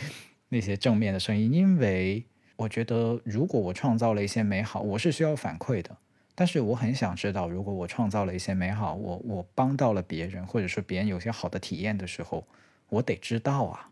[0.48, 2.24] 那些正面的声音，因为
[2.56, 5.96] 我觉得如果我创造了一些美好，我是需要反馈的。
[6.34, 12.46] 但是我很想知道，如果我创造了一些美好，我我帮到了别人，或者说别人有些好的体验的时候，
[12.88, 13.90] 我得知道啊。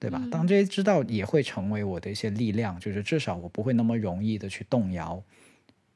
[0.00, 0.22] 对吧？
[0.30, 5.20] 当这些知道也会成为我的一些力量，就是至少我不会那么容易的去动摇。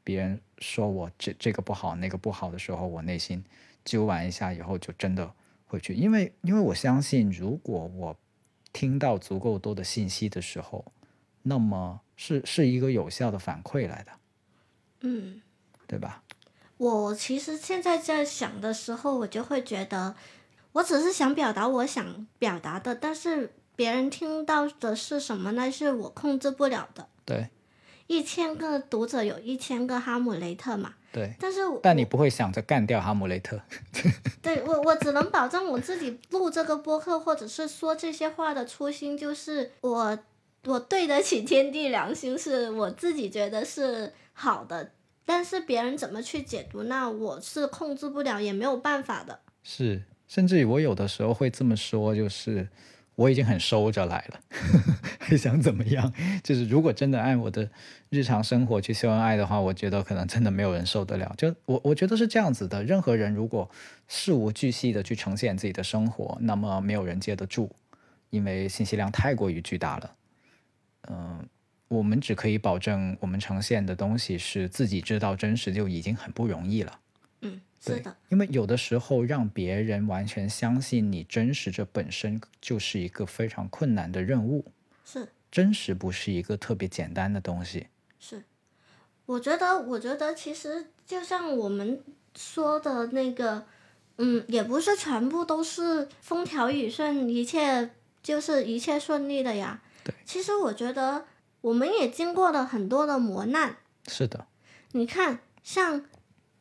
[0.03, 3.45] 别人说我这这个不好那个不好的时候，我内心
[3.85, 5.33] 揪完一下以后，就真的
[5.73, 8.15] 会去，因为因为我相信，如果我
[8.75, 10.85] 听到足够多的信息的时候，
[11.43, 14.13] 那么是是一个有效的反馈来的，
[15.01, 15.41] 嗯，
[15.87, 16.23] 对吧？
[16.77, 20.15] 我其实现在在想的时候，我就会觉得，
[20.73, 27.09] 我只是想表达我想表达的，但是别人听到的是什么，那是我控制不了的。
[27.25, 27.49] 对
[28.07, 33.61] 一千个读者有一千个哈姆雷特嘛，对，但是但你不会想着干掉哈姆雷特，
[34.43, 40.19] 对我，我只能保证我自己录这个播客或者是说这些话的初心，就是我
[40.65, 44.93] 我对得起天地良心，是我自己觉得是好的。
[45.25, 49.39] 但是别人怎么去解读，那我是控制不了，也没有办法的。
[49.63, 52.69] 是，甚至于我有的时候会这么说，就是
[53.15, 54.41] 我已经很收着来了，
[55.19, 56.13] 还 想怎么样？
[56.43, 57.69] 就是如果真的按我的
[58.09, 61.35] 日常生活去秀恩爱的话，我觉得可能真的没有人受得了。
[61.37, 63.71] 就我我觉得是这样子的，任何人如果
[64.09, 67.71] 事无巨细的去呈现自己的生活，那么没有人接得住，
[68.31, 70.15] 因为信息量太过于巨大了。
[71.09, 71.47] 嗯、
[71.89, 76.99] 我们只可以保证我们呈现的东西是自己知道真实，就已经很不容易了。
[77.43, 84.65] 嗯，是的，因为有的时候让别人完全相信你真实，这本身就是一个非常困难的任务。
[85.05, 87.89] 是真实不是一个特别简单的东西。
[88.19, 88.43] 是。
[89.27, 92.03] 我觉得，我觉得其实就像我们
[92.37, 93.65] 说的那个，
[94.19, 97.91] 嗯，也不是全部都是风调雨顺，一切
[98.23, 99.81] 就是一切顺利的呀。
[100.03, 101.25] 对，其实我觉得
[101.61, 103.77] 我们也经过了很多的磨难。
[104.09, 104.47] 是的，
[104.93, 106.05] 你看，像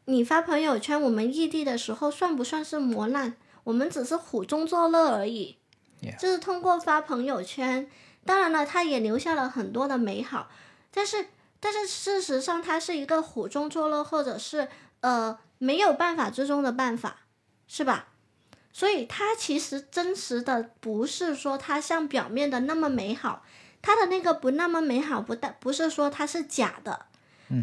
[0.05, 3.35] 你发朋友圈，我们异地的时候，算不算是磨难？
[3.63, 5.57] 我们只是苦中作乐而已。
[6.17, 7.87] 就是通过发朋友圈，
[8.25, 10.49] 当然了，他也留下了很多的美好，
[10.91, 11.27] 但是，
[11.59, 14.67] 但是事实上，他是一个苦中作乐，或者是
[15.01, 17.17] 呃没有办法之中的办法，
[17.67, 18.07] 是吧？
[18.73, 23.43] 所以他其实真实的不是说他像表面的那么美好，
[23.83, 27.05] 他的那个不那么美好，不但不是说他是假的，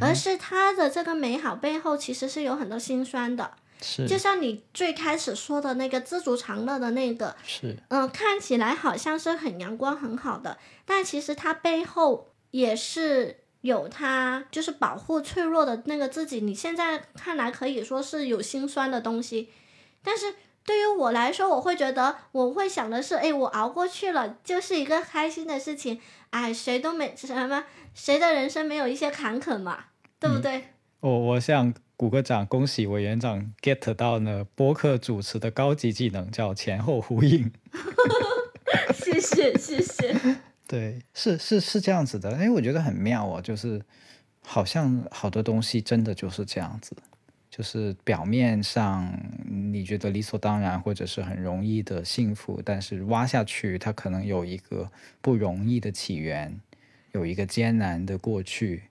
[0.01, 3.53] 而是他的这个美好背后其实是有很多辛酸的。
[3.81, 16.41] 是就像你最开始说的那个知足常乐的那个，是嗯、看起来好像是很阳光很好的，但其实他背后也是有他就是保护脆弱的那个自己。
[16.41, 19.49] 你现在看来可以说是有心酸的东西，
[20.03, 26.01] 但是对于我来说，我会觉得我会想的是，哎，我熬过去了，就是一个开心的事情。
[26.31, 27.65] 哎，谁都没什么，
[27.95, 29.87] 谁的人生没有一些坎坷嘛，
[30.21, 30.65] 对不对？
[31.01, 37.53] 我我想鼓个掌恭喜委员长 get 到呢播客主持的高级技能，叫前后呼应。
[38.93, 40.15] 谢谢，谢谢。
[40.69, 43.81] 对，是是是这样子的，哎，我觉得很妙哦，就是
[44.43, 46.95] 好像好多东西真的就是这样子，
[47.51, 49.11] 就是表面上
[49.79, 56.61] 你觉得理所当然或者是很容易的幸福，但是挖下去，它可能有一个不容易的起源，
[57.13, 58.83] 有一个艰难的过去，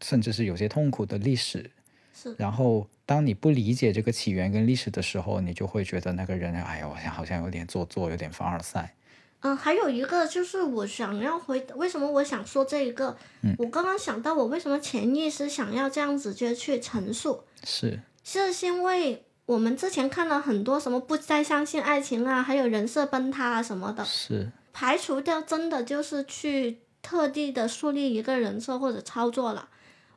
[0.00, 1.70] 甚至是有些痛苦的历史。
[2.14, 8.94] 是然后，当你不理解这个起源跟历史的时候，你就会觉得那个人，哎呀，我好像有点做作，有点凡尔赛。
[9.40, 13.16] 嗯，还有一个就是我想要回，为什么我想说这一个？
[13.42, 29.70] 嗯我刚刚想到我为什么潜意识想要这样直接去陈述，是是因为我们之前看了很多什么不再相信爱情啊，还有人设崩塌啊什么的，是，排除掉真的就是去特地的树立一个人设或者操作了，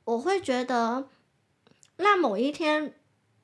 [0.03, 1.07] 我会觉得，
[1.95, 2.93] 那某一天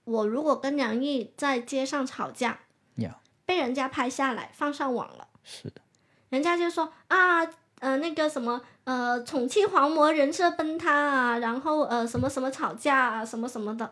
[0.04, 2.60] 我如果跟梁毅在街上吵架，
[2.96, 5.30] 呀，被人家拍下来放上网了。
[5.46, 5.80] 是的
[6.28, 7.46] 人家就说啊，
[7.80, 13.90] 呃，那个什么，呃，宠妻狂魔人设崩塌啊，然后呃，什么什么吵架啊，什么什么的。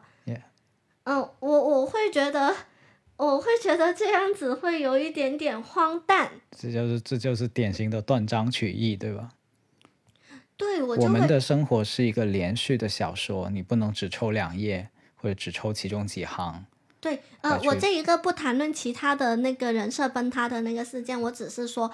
[1.06, 2.56] 嗯，我我会觉得，
[3.18, 6.32] 我会觉得这样子会有一点点荒诞。
[6.52, 9.32] 这就是这就是典型的断章取义，对吧？
[10.58, 16.66] 对我们，的生活是一个连续的小说，你不能只抽两页，或者只抽其中几行。
[17.02, 21.92] 对，呃我这一个不谈论其他的那个人设崩塌的那个事件，我只是说，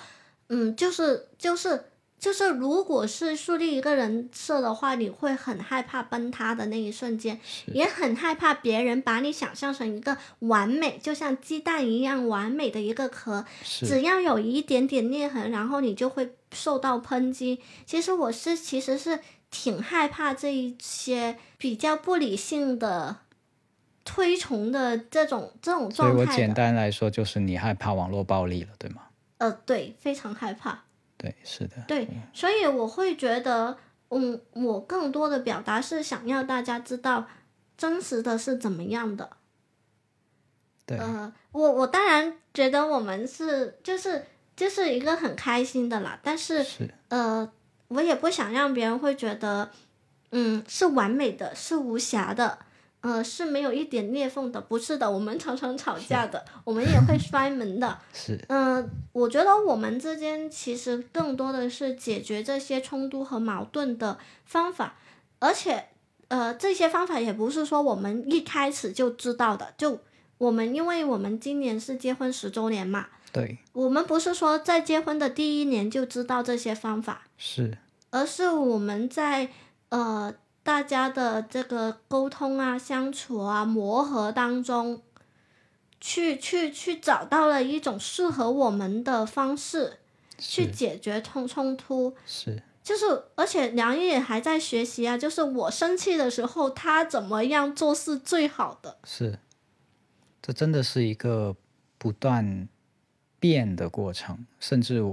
[0.49, 1.85] 嗯，就是就是
[2.21, 7.39] 就是，如果是树立一个人设的话，你会很害怕崩塌的那一瞬间，
[7.73, 17.59] 也很害怕别人把你想象成一个完美，就像鸡蛋一样完美的一个壳，只要有一点点裂痕，然后你就会受到抨击。
[17.87, 19.19] 其实我是其实是
[19.49, 23.17] 挺害怕这一些比较不理性的
[24.05, 26.53] 推崇的这种这种所以我简。
[26.53, 29.01] 单来说，就是你害怕网络暴力了，对吗？
[29.39, 30.83] 呃，对，非常害怕。
[31.21, 33.77] 对，是的，对，所以我会觉得，
[34.09, 37.27] 嗯，我更多的表达是想要大家知道
[37.77, 39.29] 真实的是怎么样的。
[40.87, 47.47] 对，呃，我我当然觉得我们是就是就是一个很开心的啦，但是是呃，
[47.89, 49.69] 我也不想让别人会觉得，
[50.31, 52.57] 嗯，是完美的，是无瑕的，
[53.01, 58.39] 呃，是没有一点裂缝的，不是的，我们常常吵架的，我们也会摔门的， 是。
[58.47, 64.95] 嗯、我觉得我们之间其实更多的是解决这些冲突和矛盾的方法，
[65.39, 65.87] 而且
[66.27, 69.99] 呃，这些方法也不是说我们一开始就知道的，就
[70.37, 77.77] 我们因为我们今年是结婚十周年嘛，对，我们不是说在结婚的第一年就知道这些方法，是。
[78.11, 79.49] 而是我们在
[79.89, 80.33] 呃
[80.63, 85.01] 大家的这个沟通啊、相处啊、磨合当中，
[85.99, 89.99] 去去去找到了一种适合我们的方式
[90.37, 92.15] 去解决冲冲突。
[92.25, 95.17] 是，就是，而且梁毅也还在学习啊。
[95.17, 98.97] 就是我生气的时候，他怎么样做是最好的。
[99.03, 99.39] 是，
[100.41, 101.55] 这真的是一个
[101.97, 102.67] 不断
[103.39, 105.03] 变的过程，甚至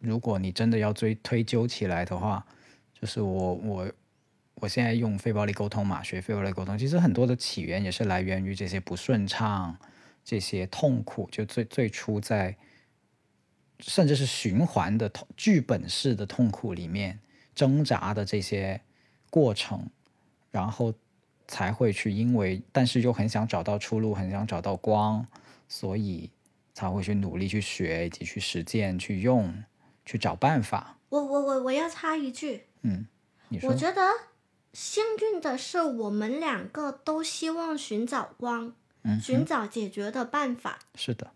[0.00, 2.44] 如果你真的要追推究起来的话，
[2.98, 3.90] 就是我我
[4.64, 9.78] 我现在用非暴力沟通嘛，学非暴力沟通，其实很多的起源也是来源于这些不顺畅、
[10.24, 12.56] 这些痛苦，就最最初在
[13.80, 17.20] 甚至是循环的痛剧本式的痛苦里面
[17.54, 18.80] 挣扎的这些
[19.28, 19.86] 过程，
[20.50, 20.94] 然后
[21.46, 25.26] 才会去因为，但是又很想找到出路，很想找到光，
[25.68, 26.30] 所以
[26.72, 29.62] 才会去努力去学，以及去实践、去用、
[30.06, 30.96] 去找办法。
[31.10, 33.06] 我我我我要插一句，嗯，
[33.50, 34.00] 你说我觉得
[34.74, 41.30] 幸运的是，我们两个都希望寻找光，嗯寻找解决的办法，是的，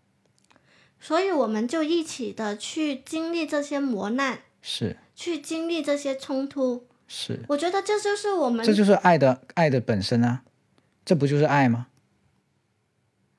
[0.99, 6.85] 所以我们就一起的去经历这些磨难，是去经历这些冲突。
[7.07, 10.43] 是，我觉得这就是我们这就是爱的爱的本身啊，
[11.05, 11.87] 这不就是爱吗？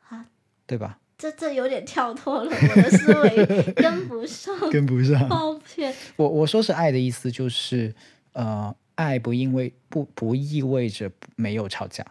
[0.08, 0.26] 啊，
[0.66, 0.98] 对吧？
[1.18, 3.44] 这这有点跳脱了，我的思维
[3.74, 5.28] 跟不上， 跟不上。
[5.28, 5.94] 抱歉。
[6.16, 7.94] 我我说是爱的意思就是，
[8.32, 12.04] 呃，爱不因为不不意味着没有吵架，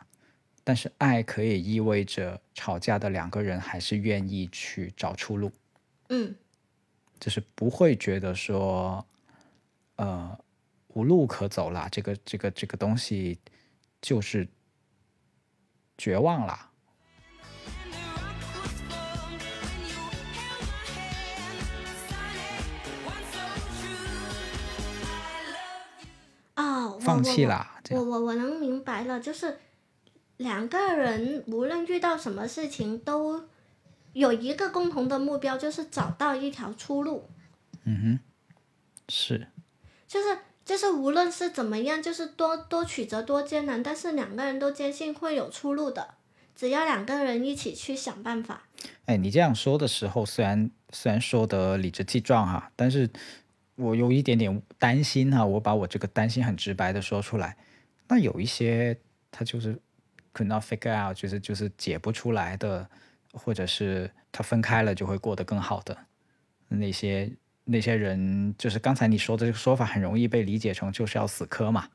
[0.63, 5.51] 但是爱可以意味着吵架的两个人还是愿意去找出路，
[6.09, 6.33] 嗯，
[7.19, 9.05] 就是不会觉得说，
[9.97, 10.35] 呃，
[10.87, 13.37] 无路可走啦，这个这个这个东西
[14.01, 14.47] 就是
[15.95, 16.68] 绝望啦。
[26.99, 27.45] 放弃。
[27.45, 29.59] 我啦，这我我我能明白了，就是
[30.37, 33.43] 两个人无论遇到什么事情，都
[34.13, 37.29] 有一个共同的目标，就是找到一条出路。
[37.83, 38.19] 嗯哼
[39.07, 39.47] 是
[40.07, 46.15] 就是就是无论是怎么样，就是多多曲折多艰难，但是两个人都坚信会有出路的，
[46.55, 48.63] 只要两个人一起去想办法。
[49.05, 53.09] 哎，你这样说的时候，虽然虽然说的理直气壮哈，但是
[53.79, 57.55] 我有一点点担心哈，我把我这个担心很直白的说出来。
[58.07, 58.97] 那有一些
[59.31, 59.79] 他就是
[60.33, 62.87] could not figure out，就是就是解不出来的，
[63.33, 65.97] 或者是他分开了就会过得更好的
[66.67, 67.31] 那些
[67.63, 71.87] 那些人，就是刚才你说的这个说法很容易被理解成就是要死磕嘛，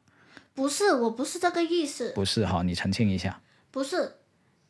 [0.55, 2.63] 不是，我不是这个意思，不是哈？
[2.63, 3.41] 你澄清一下。
[3.71, 4.13] 不是，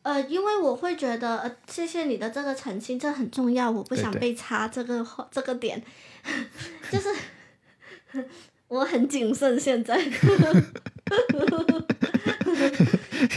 [0.05, 5.81] 呃，因为我会觉得，呃，谢谢你的这个澄清，这很重要，我不想被插这个话这个点，
[6.91, 7.09] 就是
[8.69, 9.97] 我很谨慎现在。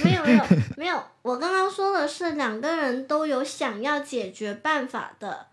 [0.04, 0.44] 没有没有
[0.76, 5.46] 没有，我刚刚说的是两个人都有想要解决办法的，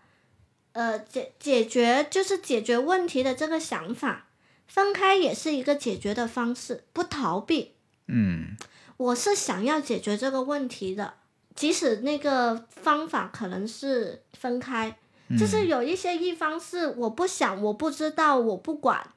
[0.72, 4.26] 呃，解解决就是解决问题的这个想法，
[4.66, 7.72] 分开也是一个解决的方式，不逃避。
[8.08, 8.56] 嗯，
[8.96, 11.14] 我是想要解决这个问题的，
[11.54, 14.98] 即使那个方法可能是分开，
[15.38, 19.12] 就是有一些一方是我不想、我不知道、我不管，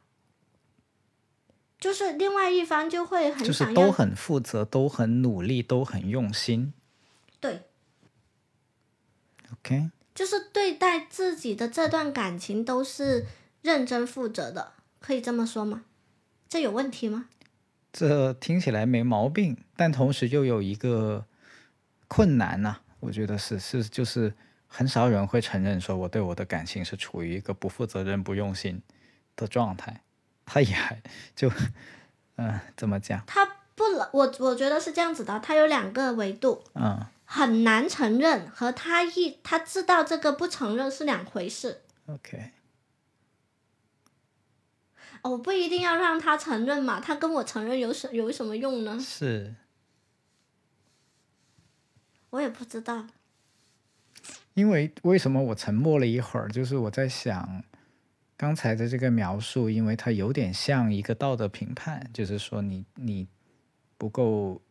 [1.80, 6.74] 就是另外一方就会很就是想要，都很负责，都很努力，都很用心。
[7.40, 7.62] 对
[9.54, 13.26] ，OK，就是对待自己的这段感情都是
[13.62, 15.86] 认真负责的，可以这么说吗？
[16.50, 17.30] 这有问题吗？
[17.92, 21.26] 这听起来没毛病，但同时又有一个
[22.08, 24.34] 困难呐、我觉得是是就是
[24.68, 28.82] 很少人会承认说我对我的感情是处于一个不负责任、不用心
[29.36, 30.02] 的状态，
[30.46, 31.02] 他也还
[31.36, 31.52] 就
[32.36, 37.06] 嗯、怎么讲他不能，我我觉得是这样子的，他有两个维度，嗯。
[37.32, 41.82] 很难承认和他一他知道这个不承认是两回事。
[42.08, 42.54] OK
[45.22, 49.00] 哦我不一定要让他承认嘛，他跟我承认有什有什么用呢？
[49.00, 49.56] 是
[52.30, 53.08] 我也不知道。
[54.54, 57.64] 因为为什么我沉默了一会儿，就是我在想
[58.36, 63.28] 刚才的这个描述，因为它有点像一个道德评判，就是说你你
[63.98, 64.62] 不够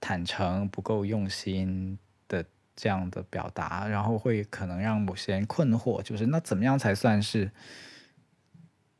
[0.00, 7.52] 坦诚、不够用心的这样的表达，然后会可能让某些人困惑，就是那怎么样才算是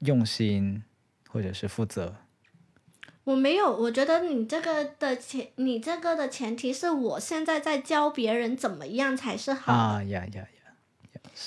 [0.00, 0.82] 用心
[1.28, 2.16] 或者是负责？
[3.24, 10.48] 我没有，我觉得你这个的前，你这个的前提是我现在在教别人怎么样才是好，啊呀呀呀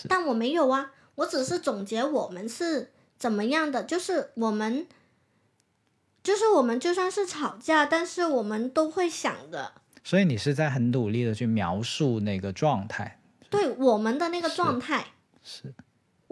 [0.07, 4.87] 但我没有啊，我只是总结我们是怎么样的，就是我们，
[6.23, 9.73] 就是我们就算是吵架，但是我们都会想的，
[10.03, 15.07] 所以你是在很努力的去描述那个状态，对我们的那个状态。
[15.43, 15.73] 是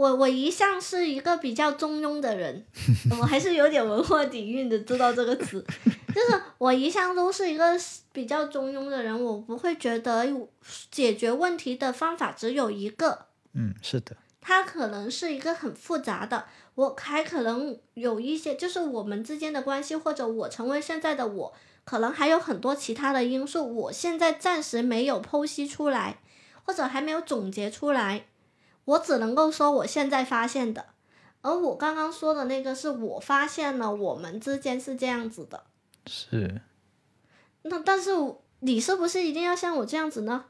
[0.02, 2.66] 我我一向是一个比较中庸的人，
[3.20, 5.64] 我还是有点文化底蕴的，知道这个词。
[6.12, 7.80] 就是我一向都是一个
[8.12, 10.28] 比较中庸的人，我不会觉得
[10.90, 26.18] 解决问题的方法只有一个，嗯是的，它可能是一个很复杂的，我还可能有一些，就是我们之间的关系，或者我成为现在的我，可能还有很多其他的因素，我现在暂时没有剖析出来，
[26.64, 28.26] 或者还没有总结出来，
[28.86, 30.88] 我只能够说我现在发现的。
[31.42, 35.64] 而我刚刚说的那个是我发现了我们之间是这样子的，
[36.06, 36.62] 是。
[37.64, 38.12] 那但是
[38.60, 40.46] 你是不是一定要像我这样子呢？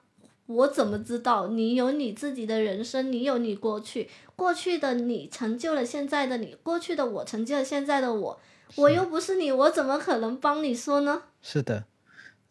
[0.48, 1.48] 我怎么知道？
[1.48, 8.40] 你有你自己的人生，你有你过去，过去的你成就了现在的你，过去的我成就了现在的我，
[8.76, 11.24] 我又不是你，我怎么可能帮你说呢？
[11.42, 11.86] 是的，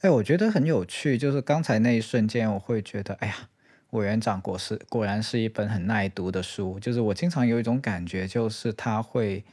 [0.00, 3.49] 哎，我觉得很有趣，就是刚才那一瞬间，我会觉得，哎呀，
[3.91, 6.78] 委员长果是果然是一本很耐读的书。
[6.80, 9.45] 就是我经常有一种感觉，就是它会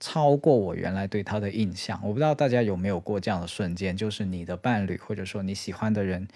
[0.00, 1.98] 超过我原来对他的印象。
[2.02, 6.28] 我不知道大家有没有过这样的瞬间，就是你的伴侣或者说你喜欢的人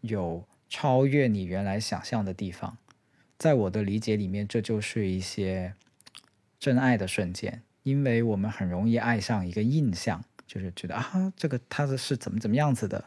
[0.00, 2.76] 有超越你原来想象的地方。
[3.38, 5.74] 在我的理解里面，这就是一些
[6.58, 13.06] 真爱的瞬间，因为我们很容易爱上一个印象，就是觉得啊，这个他的是怎么怎么样子的。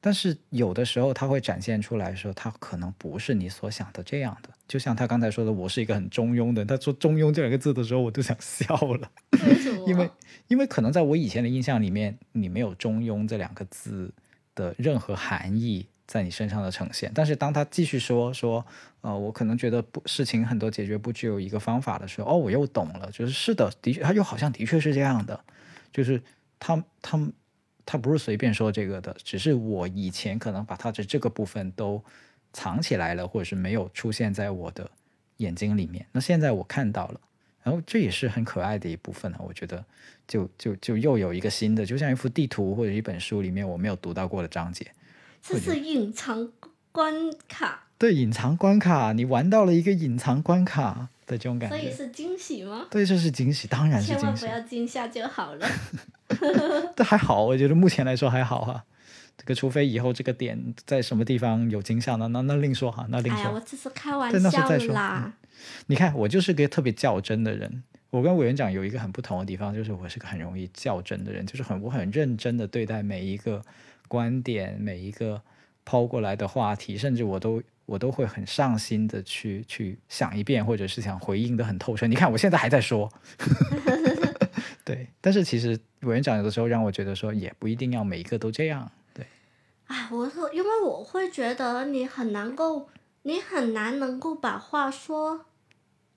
[0.00, 4.48] 但是有的时候他会展现出来说，他可能不是你所想的这样的。
[4.66, 6.64] 就像他刚才说的，我是一个很中庸的。
[6.64, 9.10] 他说“中庸”这两个字的时候，我都想笑了，
[9.46, 9.84] 为什么？
[9.88, 10.10] 因为
[10.48, 14.12] 因为可能在我以前的印象里面，你没有“中庸”这两个字
[14.54, 17.10] 的任何含义在你身上的呈现。
[17.14, 18.64] 但是当他继续说说，
[19.02, 25.38] 呃，我可能觉得不事情很多解决不只有一个方法的时候，哦，我又懂了，就是是的，的确，他又好像的确是这样的，
[25.92, 26.22] 就是
[26.58, 27.18] 他他
[27.84, 32.02] 他不是随便说这个的，只是我以前可能把他的这个部分都
[32.52, 34.90] 藏起来了，或者是没有出现在我的
[35.38, 36.06] 眼睛里面。
[36.12, 37.20] 那现在我看到了，
[37.62, 39.40] 然后这也是很可爱的一部分啊。
[39.40, 39.84] 我觉得
[40.28, 44.86] 就就就又有一个新的，就像一幅地图或者一本书里面我没有读到过的章节。
[45.42, 46.52] 这是隐藏
[46.92, 47.14] 关
[47.48, 47.86] 卡。
[47.96, 51.92] 对，隐藏关卡，你玩到了一个隐藏关卡，的这种感觉所以。
[51.92, 52.86] 是惊喜吗？
[52.90, 54.20] 对，这是惊喜，当然是惊喜。
[54.20, 55.66] 千万不要惊吓就好了。
[56.96, 58.84] 这还好，我觉得目前来说还好哈。
[59.36, 63.54] 这个除非以后这个点在什么地方有惊吓呢，那那另说哈，那另哎呀，说。
[63.54, 65.32] 我只是开玩笑再说啦。
[65.86, 67.82] 你看，我就是个特别较真的人。
[68.10, 73.62] 我跟委员长有一个很不同的地方，就是我是个很容易较真的人，就是很我很认真的对待每一个
[74.08, 75.40] 观点，每一个
[75.84, 82.06] 抛过来的话题，甚至我都我都会很上心的去去想一遍，或者是想回应的很透彻。
[82.06, 83.10] 你看，我现在还在说，
[84.86, 89.26] 对，但是其实委员长有的时候让我觉得说，也不一定要每一个都这样，对，
[89.88, 92.88] 哎，我说因为我会觉得你很难够，
[93.22, 95.46] 你很难能够把话说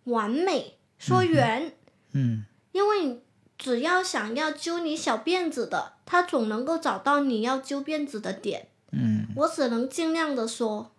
[0.04, 1.74] 完美，说圆，
[2.12, 3.22] 嗯，因为你
[3.58, 8.68] 只要想要揪你小辫子的，他总能够找到你要揪辫子的点。
[8.92, 10.93] 嗯，我只能尽量的说，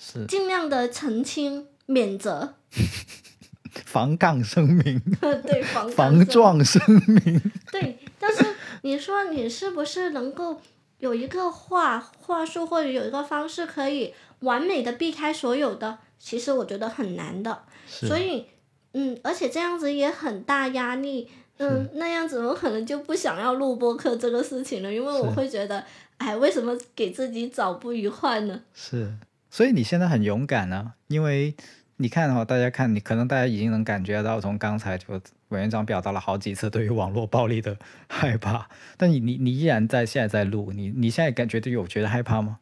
[0.00, 2.54] 是尽量的澄清、免责，
[3.84, 6.64] 防杠声明，对防防撞。
[6.64, 7.40] 声明，
[7.72, 8.44] 对，但是
[8.82, 10.60] 你说你是不是能够
[10.98, 15.98] 有一个话话术或者有一个方式可以完美的避开所有的？
[16.18, 17.62] 其实我觉得很难的。
[17.86, 18.46] 所以，
[18.92, 21.28] 嗯，而且这样子也很大压力。
[21.58, 25.84] 嗯，那样子我可能就不想要录播课这个事情了，因为我会觉得，
[26.16, 28.60] 哎，为什么给自己找不愉快呢？
[28.74, 29.12] 是，
[29.50, 31.54] 所以你现在很勇敢啊，因为
[31.96, 37.76] 你看哈、大家看你可能大家已经能感觉到，从刚才就委员长表达了好几次对于网络暴力的
[38.08, 42.58] 害怕，但你你你依然在现在在录，你你现在感觉有觉得害怕吗？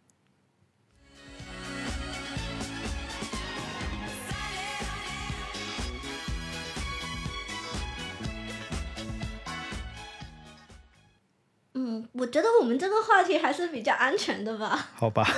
[11.75, 14.89] 嗯，我觉得我们这个话题还是比较安全的吧。
[14.95, 15.27] 好吧，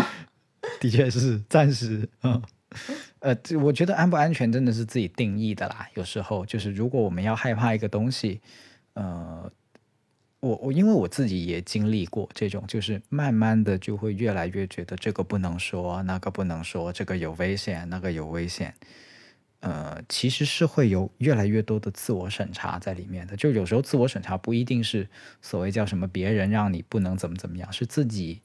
[0.80, 2.42] 的确是暂时，嗯，
[3.20, 5.88] 呃，这我觉得安不安全真的是自己定义的啦。
[5.94, 8.40] 有时候就是如果我们要害怕一个东西，
[8.94, 9.50] 呃，
[10.40, 18.74] 我我因为我自己也经历过这种，就是慢慢的就会越来越觉得这个不能说，那个不能说，这个有危险，那个有危险。
[19.60, 23.34] 呃，其实是会有越来越多的自我审查在里面的。
[23.36, 25.08] 就有时候自我审查不一定是
[25.40, 28.42] 所谓叫什么别人让你不能怎么怎么样，是自己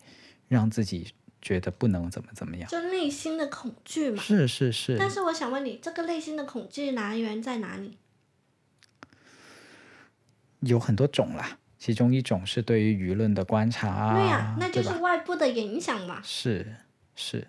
[0.48, 1.08] 让自己
[1.42, 2.70] 觉得不能怎么怎么样。
[2.70, 4.22] 就内心的恐惧嘛。
[4.22, 7.98] 是是是，但是我想问你，这个内心的恐惧来源在哪里？
[10.62, 16.22] 有很多种啦，其中一种是对于舆论的观察啊，对呀、那就是外部的影响嘛。
[16.24, 16.76] 是
[17.16, 17.48] 是，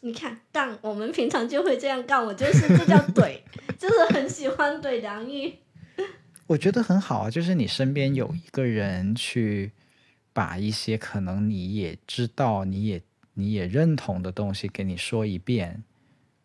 [0.00, 3.38] 你看杠，我们平常就会这样杠，我就是这叫怼，
[3.78, 5.58] 就是很喜欢怼梁玉。
[6.46, 9.72] 我觉得很好啊，就是你身边有一个人去
[10.34, 15.82] 把一些可能你也知道、你也你也认同的东西给你说一遍，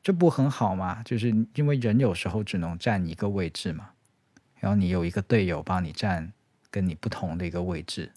[0.02, 1.04] 这不很好吗？
[1.04, 3.90] 就是因为人有时候只能站一个位置嘛，
[4.60, 6.32] 然后你有一个队友帮你站
[6.72, 8.14] 跟你不同的一个位置，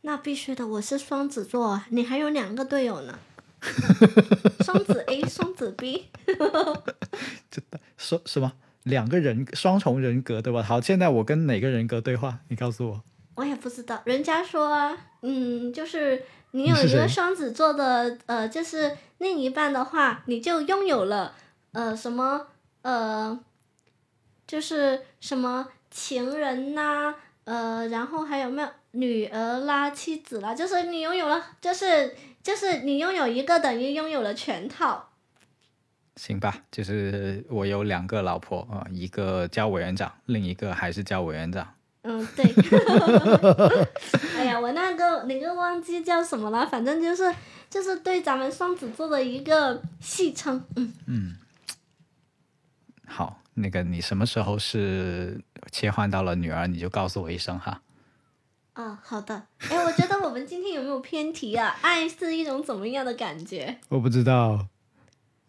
[0.00, 3.18] 那必须的，我是双子座，你还有两个队友呢，
[4.64, 6.06] 双子 A，双子 B
[7.50, 7.62] 这。
[7.96, 8.54] 说什么
[8.84, 10.62] 两个人双重人格对吧？
[10.62, 12.40] 好，现在我跟哪个人格对话？
[12.48, 13.02] 你告诉我。
[13.36, 21.34] 我也不知道，人家说啊，嗯，就是你有一个双子座的，呃，就是另一半的话，你就拥有了，
[21.72, 22.48] 呃，什么，
[22.82, 23.38] 呃，
[24.46, 27.14] 就是什么情人呐、
[27.44, 35.08] 呃，然后还有没有女儿啦、妻子啦，就是你拥有了，就是就是你拥有一个等于拥有了全套。
[36.16, 41.72] 行吧，就是我有两个老婆啊、一个叫委员长，另一个还是叫委员长。
[42.02, 42.44] 嗯，对。
[44.38, 47.34] 哎呀，我那个那个忘记叫什么了，反正就是
[47.68, 50.64] 就是对咱们双子座的一个戏称。
[50.76, 51.36] 嗯嗯，
[53.06, 55.40] 好，那个你什么时候是
[55.70, 57.82] 切换到了女儿，你就告诉我一声哈。
[58.76, 59.42] 哦，好的。
[59.68, 61.76] 哎，我觉得我们今天有没有偏题啊？
[61.82, 63.78] 爱是一种怎么样的感觉？
[63.90, 64.66] 我不知道，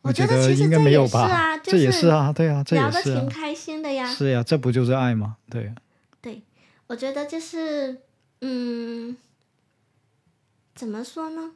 [0.01, 1.21] 我觉觉得其实应该这也是没有吧？
[1.21, 4.05] 啊这也是是啊，对啊，这也是啊，挺开心的呀。
[4.05, 5.37] 是呀、这不就是爱吗？
[5.49, 5.73] 对，对，
[6.91, 8.01] 我觉得就是，
[8.41, 9.15] 嗯，
[10.75, 11.53] 怎么说呢？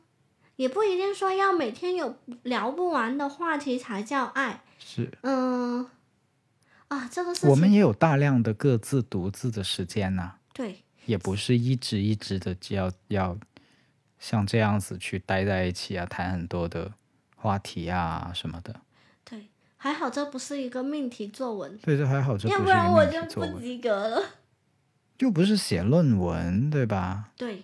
[0.56, 4.64] 也不一定说要每天有聊不完的话题才叫爱。
[4.80, 5.90] 是嗯，
[6.88, 13.38] 啊，这个是我们也有大量的各自独自的时间呐、对，也不是一直一直的要要
[14.18, 16.94] 像这样子去待在一起啊，谈很多的
[17.36, 18.74] 话题啊什么的。
[19.26, 24.24] 对，还好这不是一个命题作文，对，这还好，这不要是一个不然我就不及格了。
[25.20, 27.30] 又不是写论文，对吧？
[27.38, 27.64] 对，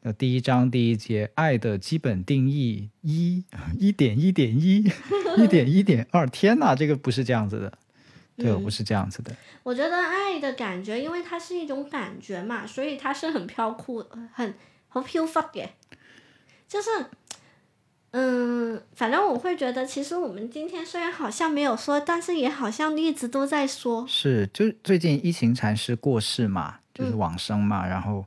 [0.00, 3.44] 那第一章第一节，爱的基本定义一
[3.78, 4.84] 一点一点一，
[5.38, 6.26] 一点一点二。
[6.26, 7.72] 天哪，这个不是这样子的，
[8.36, 9.34] 对，我不是这样子的。
[9.62, 14.54] 我觉得爱的感觉，因为它是一种感觉嘛，所以它是很飘酷、很
[14.88, 15.68] 好飘忽嘅。
[16.66, 16.88] 就是，
[18.12, 24.06] 嗯，反正我会觉得，其实我们今天虽然好像没有说，但是也好像一直都在说。
[24.06, 28.24] 是，就最近一行禅师过世嘛，就是嗯往生嘛，然后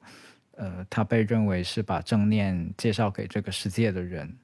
[0.58, 4.38] 呃，他被认为是把正念介绍给这个世界的人。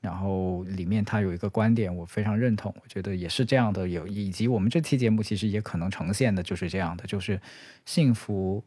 [0.00, 7.40] 然后里面他有一个观点，我非常认同，我觉得也是这样的，有以及我们这期节目其实也可能呈现的就是这样的，就是
[7.84, 8.62] 幸福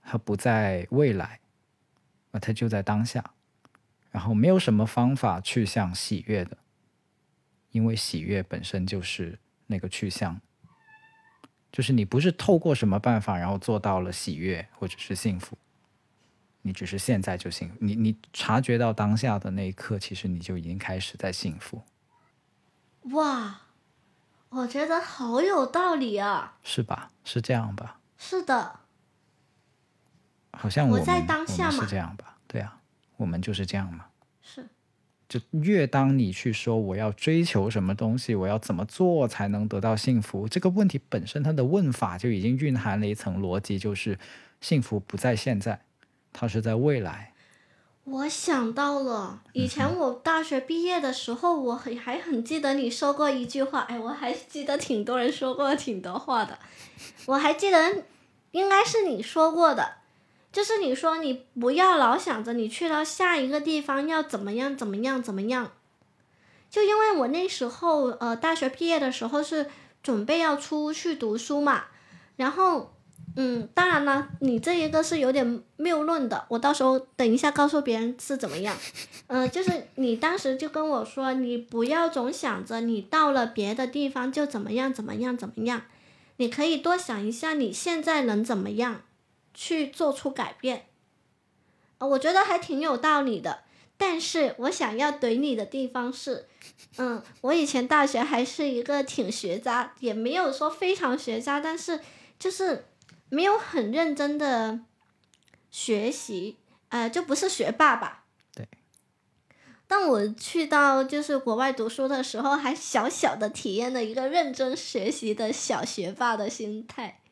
[0.00, 1.40] 它不在未来，
[2.30, 3.32] 啊，它就在当下，
[4.16, 6.56] 然后没有什么方法去向喜悦的，
[7.70, 10.40] 因为喜悦本身就是那个去向。
[11.70, 15.58] 就是你不是透过什么办法，然后做到了喜悦或者是幸福，
[16.62, 17.74] 你只是现在就幸福。
[17.78, 21.82] 你你察觉到当下的那一刻，其实你就已经开始在幸福，
[23.10, 23.60] 哇，
[24.48, 26.56] 我觉得好有道理啊！
[26.62, 27.10] 是吧？
[27.22, 28.00] 是这样吧？
[28.16, 28.80] 是的，
[30.52, 32.38] 好像我我在当下嘛是这样吧？
[32.48, 32.80] 对啊，
[33.18, 34.05] 我们就是这样嘛。
[34.54, 34.68] 是。
[35.28, 44.16] 就越当你去说我要追求什么东西，我要怎么做才能得到幸福，这个问题本身它的问法就已经蕴含了一层逻辑，就是
[44.60, 45.80] 幸福不在现在，
[46.32, 47.32] 它是在未来。
[48.04, 56.56] 我想到了，以前我大学毕业的时候，我很还很记得你说过一句话，哎，我还记得挺多人说过挺多话的，
[57.26, 58.04] 我还记得
[58.52, 59.96] 应该是你说过的，
[60.56, 65.70] 就是你说你不要老想着你去到下一个地方要怎么样怎么样怎么样，
[66.70, 69.66] 就因为我那时候呃大学毕业的时候是
[70.02, 71.84] 准备要出去读书嘛，
[72.36, 72.94] 然后
[73.36, 78.74] 嗯，当然了，你这一个是有点谬论的，我到时候等一下告诉别人是怎么样。
[79.26, 85.82] 呃，就是你当时就跟我说，你不要总想着你到了别的地方就怎么样怎么样怎么样，
[86.38, 89.02] 你可以多想一下你现在能怎么样
[89.56, 90.86] 去做出改变。
[91.98, 93.64] 呃，我觉得还挺有道理的。
[93.98, 96.46] 但是我想要怼你的地方是，
[96.98, 101.98] 嗯，我以前大学还是一个挺学渣，也没有说非常学渣，但是
[102.38, 102.84] 就是
[103.30, 104.80] 没有很认真的
[105.70, 106.58] 学习，
[106.90, 108.24] 呃，就不是学霸吧。
[108.54, 108.68] 对。
[109.86, 117.22] 当我去到就是国外读书的时候，还小小的体验了一个认真学习的小学霸的心态，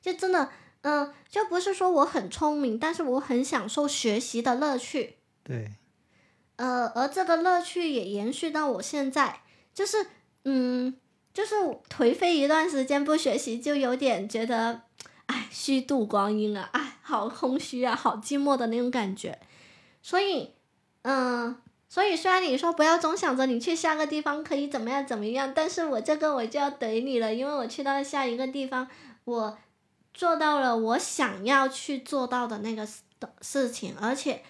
[0.00, 0.50] 就真的，
[0.88, 5.16] 嗯、就不是说我很聪明，但是我很享受学习的乐趣。
[5.42, 5.72] 对，
[6.54, 9.40] 呃，而这个乐趣也延续到我现在，
[9.74, 10.06] 就是
[10.44, 10.94] 嗯，
[11.34, 11.56] 就是
[11.90, 14.82] 颓废一段时间不学习，就有点觉得，
[15.26, 19.40] 哎，虚度光阴啊，哎，好空虚啊，好寂寞的那种感觉。
[20.00, 20.52] 所以，
[21.02, 28.86] 嗯、所以虽然你说不要总想着你去下个地方可以怎么样怎么样，但是我这个我就要怼你了，因为我去到下一个地方，
[29.24, 29.58] 我
[30.16, 33.02] 做到了我想要去做到的那个事
[33.40, 34.42] 事情，而且。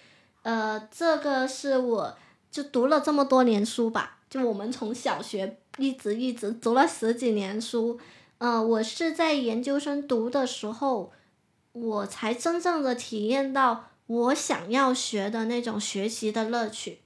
[0.43, 2.17] 呃，这个是我
[2.49, 7.99] 就读了这么多年书吧，就我们从小学一直一直读了十几年书，
[8.37, 11.11] 呃，我是在研究生读的时候，
[11.73, 17.01] 我才真正的体验到我想要学的那种学习的乐趣。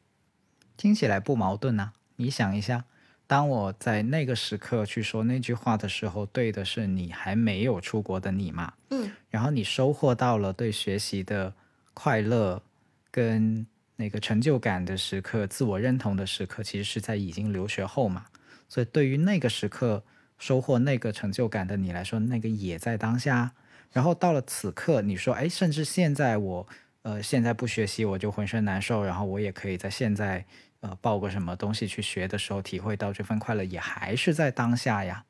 [0.77, 2.85] 听起来不矛盾呐、你想一下，
[3.31, 8.73] 当我在那个时刻去说那句话的时候，对的是你还没有出国的你嘛？
[8.89, 11.53] 嗯，然后你收获到了对学习的
[11.93, 12.61] 快乐
[13.09, 13.65] 跟
[13.95, 18.25] 那个成就感的时刻、自我认同的时刻，其实是在已经留学后嘛。
[18.67, 20.03] 所以对于那个时刻
[20.37, 23.53] 收获那个成就感的你来说，那个也在当下。
[23.93, 26.67] 然后到了此刻，你说，哎，甚至现在我
[27.03, 30.45] 呃现在不学习我就浑身难受，然后我也可以在现在
[30.81, 35.25] 呃报个什么东西去学的时候体会到这份快乐，也还是在当下呀。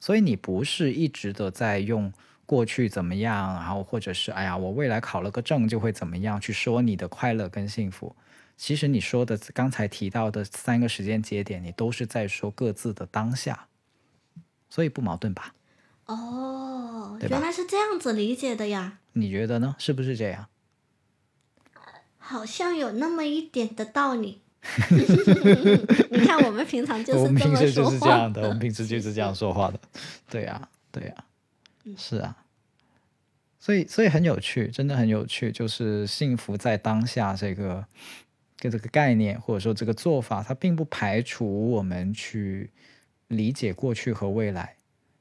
[0.00, 2.12] 所以你不是一直的在用
[2.44, 8.14] 过去怎么样，然后或者是哎呀我未来考了个证就会怎么样去说你的快乐跟幸福。
[8.56, 13.66] 其实你说的刚才提到的三个时间节点，你都是在说各自的当下，
[14.68, 15.54] 所以不矛盾吧？
[16.06, 19.74] 哦，原来是这样子理解的呀，你觉得呢？
[19.78, 20.48] 是不是这样？
[22.18, 24.43] 好像有那么一点的道理。
[26.10, 29.78] 你看，我们平常就是我们平时就是这样的，我们平时就是这样说话的。
[30.30, 31.14] 对呀、对呀、
[31.96, 32.36] 是啊。
[33.60, 35.50] 所以，所以很有趣，真的很有趣。
[35.50, 37.82] 就是幸福在当下这个，
[38.58, 42.70] 跟这个概念，或者说这个做法，它并不排除我们去
[43.28, 44.76] 理解过去和未来，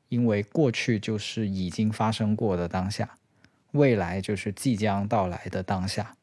[0.09, 3.17] 因为过去就是已经发生过的当下，
[3.71, 6.17] 未来就是即将到来的当下。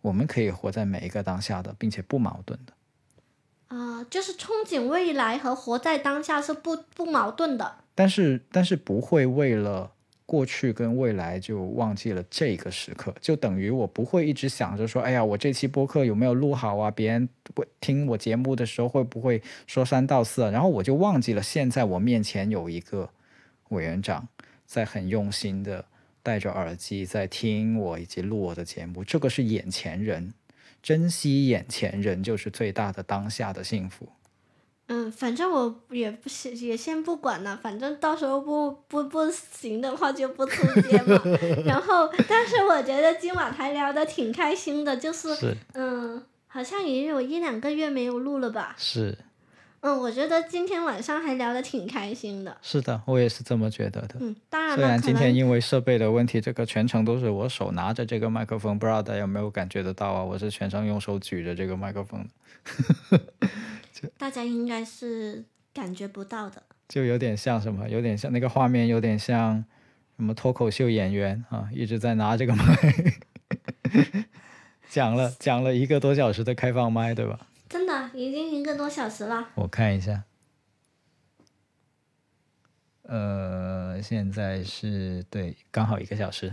[0.00, 2.72] 我们可以活在每一个当下的，并且不矛盾的。
[3.68, 7.76] 啊、就是憧憬未来和活在当下是不不矛盾的。
[7.94, 9.92] 但是但是不会为了
[10.26, 16.90] 过去跟未来就忘记了这个时刻，就等于我不会一直想着说，哎呀，我这期播客有没有录好啊？
[16.90, 20.50] 别人会听我节目的时候会不会说三道四啊？
[20.50, 23.10] 然后我就忘记了，现在我面前有一个
[23.68, 24.26] 委员长
[24.66, 25.84] 在很用心的
[26.22, 30.34] 戴着耳机在听我以及录我的节目，这个是眼前人。
[30.82, 34.08] 珍惜眼前人就是最大的当下的幸福。
[34.86, 41.22] 嗯，反正我也不是也先不管了，反正到时候不不不行的话就不出街嘛。
[41.64, 48.74] 然后，但是我觉得今晚还聊得挺开心的，就是是嗯，好像也有一两个月没有录了吧。
[48.78, 49.16] 是
[49.82, 52.54] 嗯，我觉得今天晚上还聊得挺开心的。
[52.60, 54.16] 是的，我也是这么觉得的。
[54.20, 60.22] 嗯，当然了，虽然今天因为设备的问题，这个全程都是我手拿着这个麦克风，不知道大家有没有感觉得到啊？
[60.22, 62.22] 我是全程用手举着这个麦克风
[63.10, 63.20] 的，
[64.18, 66.62] 大家应该是感觉不到的。
[66.86, 67.88] 就有点像什么？
[67.88, 69.64] 有点像那个画面，有点像
[70.16, 72.64] 什么脱口秀演员啊，一直在拿这个麦，
[74.90, 77.46] 讲了讲了一个多小时的开放麦，对吧？
[77.70, 79.50] 真的已经一个多小时了。
[79.54, 80.24] 我看一下，
[83.02, 86.52] 呃，现在是对，刚好一个小时。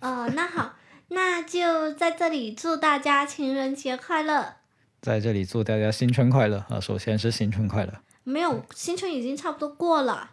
[0.00, 0.76] 哦，那好，
[1.08, 4.56] 那就在这里祝大家情人节快乐。
[5.02, 6.80] 在这里祝大家新春快乐啊！
[6.80, 8.00] 首先是新春快乐。
[8.22, 10.30] 没有，新春已经差不多过了。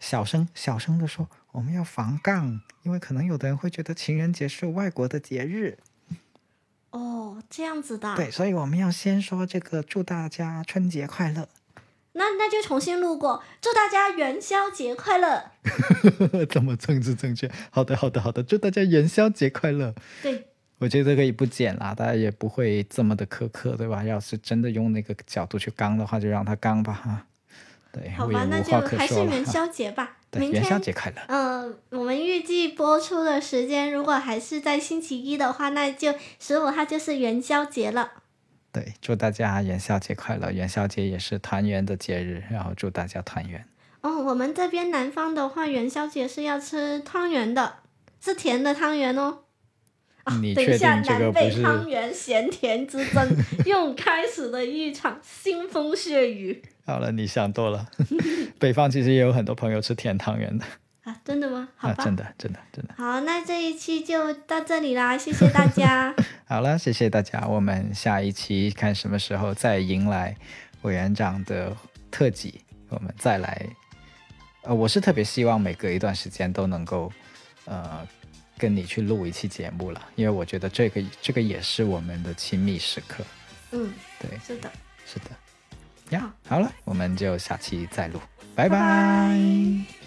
[0.00, 5.78] 小声小声的说，我们要防杠，因为可能有的人会觉得情人节是外国的节日，
[6.90, 8.14] 哦，这样子的。
[8.16, 11.48] 对，所以我们要先说这个祝大家春节快乐，
[12.12, 15.50] 那那就重新录过，祝大家元宵节快乐。
[16.50, 17.50] 怎么政治正确？
[17.70, 19.94] 好的好的好的，祝大家元宵节快乐。
[20.22, 24.02] 对，我觉得可以不剪啦，大家也不会这么的苛刻，对吧？
[24.02, 27.26] 要是真的用那个角度去刚的话，就让他刚吧哈。
[27.92, 29.14] 对，好吧，那就还是。
[29.24, 30.16] 元宵节吧。
[30.30, 31.22] 对，元宵天，节快乐。
[31.28, 38.12] 嗯、我们预计播出的时间，如果还是在星期一的话，那就十五号就是元宵节了。
[38.72, 40.52] 对，祝大家元宵节快乐！
[40.52, 43.66] 元宵节也是团圆的节日，然后祝大家团圆。
[44.02, 47.78] 哦，我们这边南方的话，元宵节是要吃汤圆的，
[48.20, 49.40] 是甜的汤圆哦。
[50.22, 53.28] 啊，你确等一下，定这个南北不是汤圆咸甜之争
[53.66, 57.86] 又开始了一场腥风血雨好了，你想多了。
[58.58, 60.64] 北方其实也有很多朋友吃甜汤圆的，
[61.04, 61.16] 啊！
[61.24, 61.68] 真的吗？
[61.76, 62.04] 好啊，吧。
[62.04, 62.94] 真的，真的，真的。
[62.96, 66.12] 好，那这一期就到这里啦，谢谢大家。
[66.46, 67.46] 好了，谢谢大家。
[67.46, 70.36] 我们下一期看什么时候再迎来
[70.82, 71.76] 委员长的
[72.10, 73.64] 特辑，我们再来。
[74.62, 77.12] 呃，我是特别希望每隔一段时间都能够，
[77.66, 78.04] 呃，
[78.58, 83.22] 跟你去录一期节目了，因为我觉得这个这个也是我们的亲密时刻。
[83.70, 84.68] 嗯，对，是的。
[85.06, 85.30] 是的。
[86.10, 88.20] 呀，好了，我们就下期再录，
[88.54, 88.78] 拜拜。
[88.78, 89.99] 拜拜。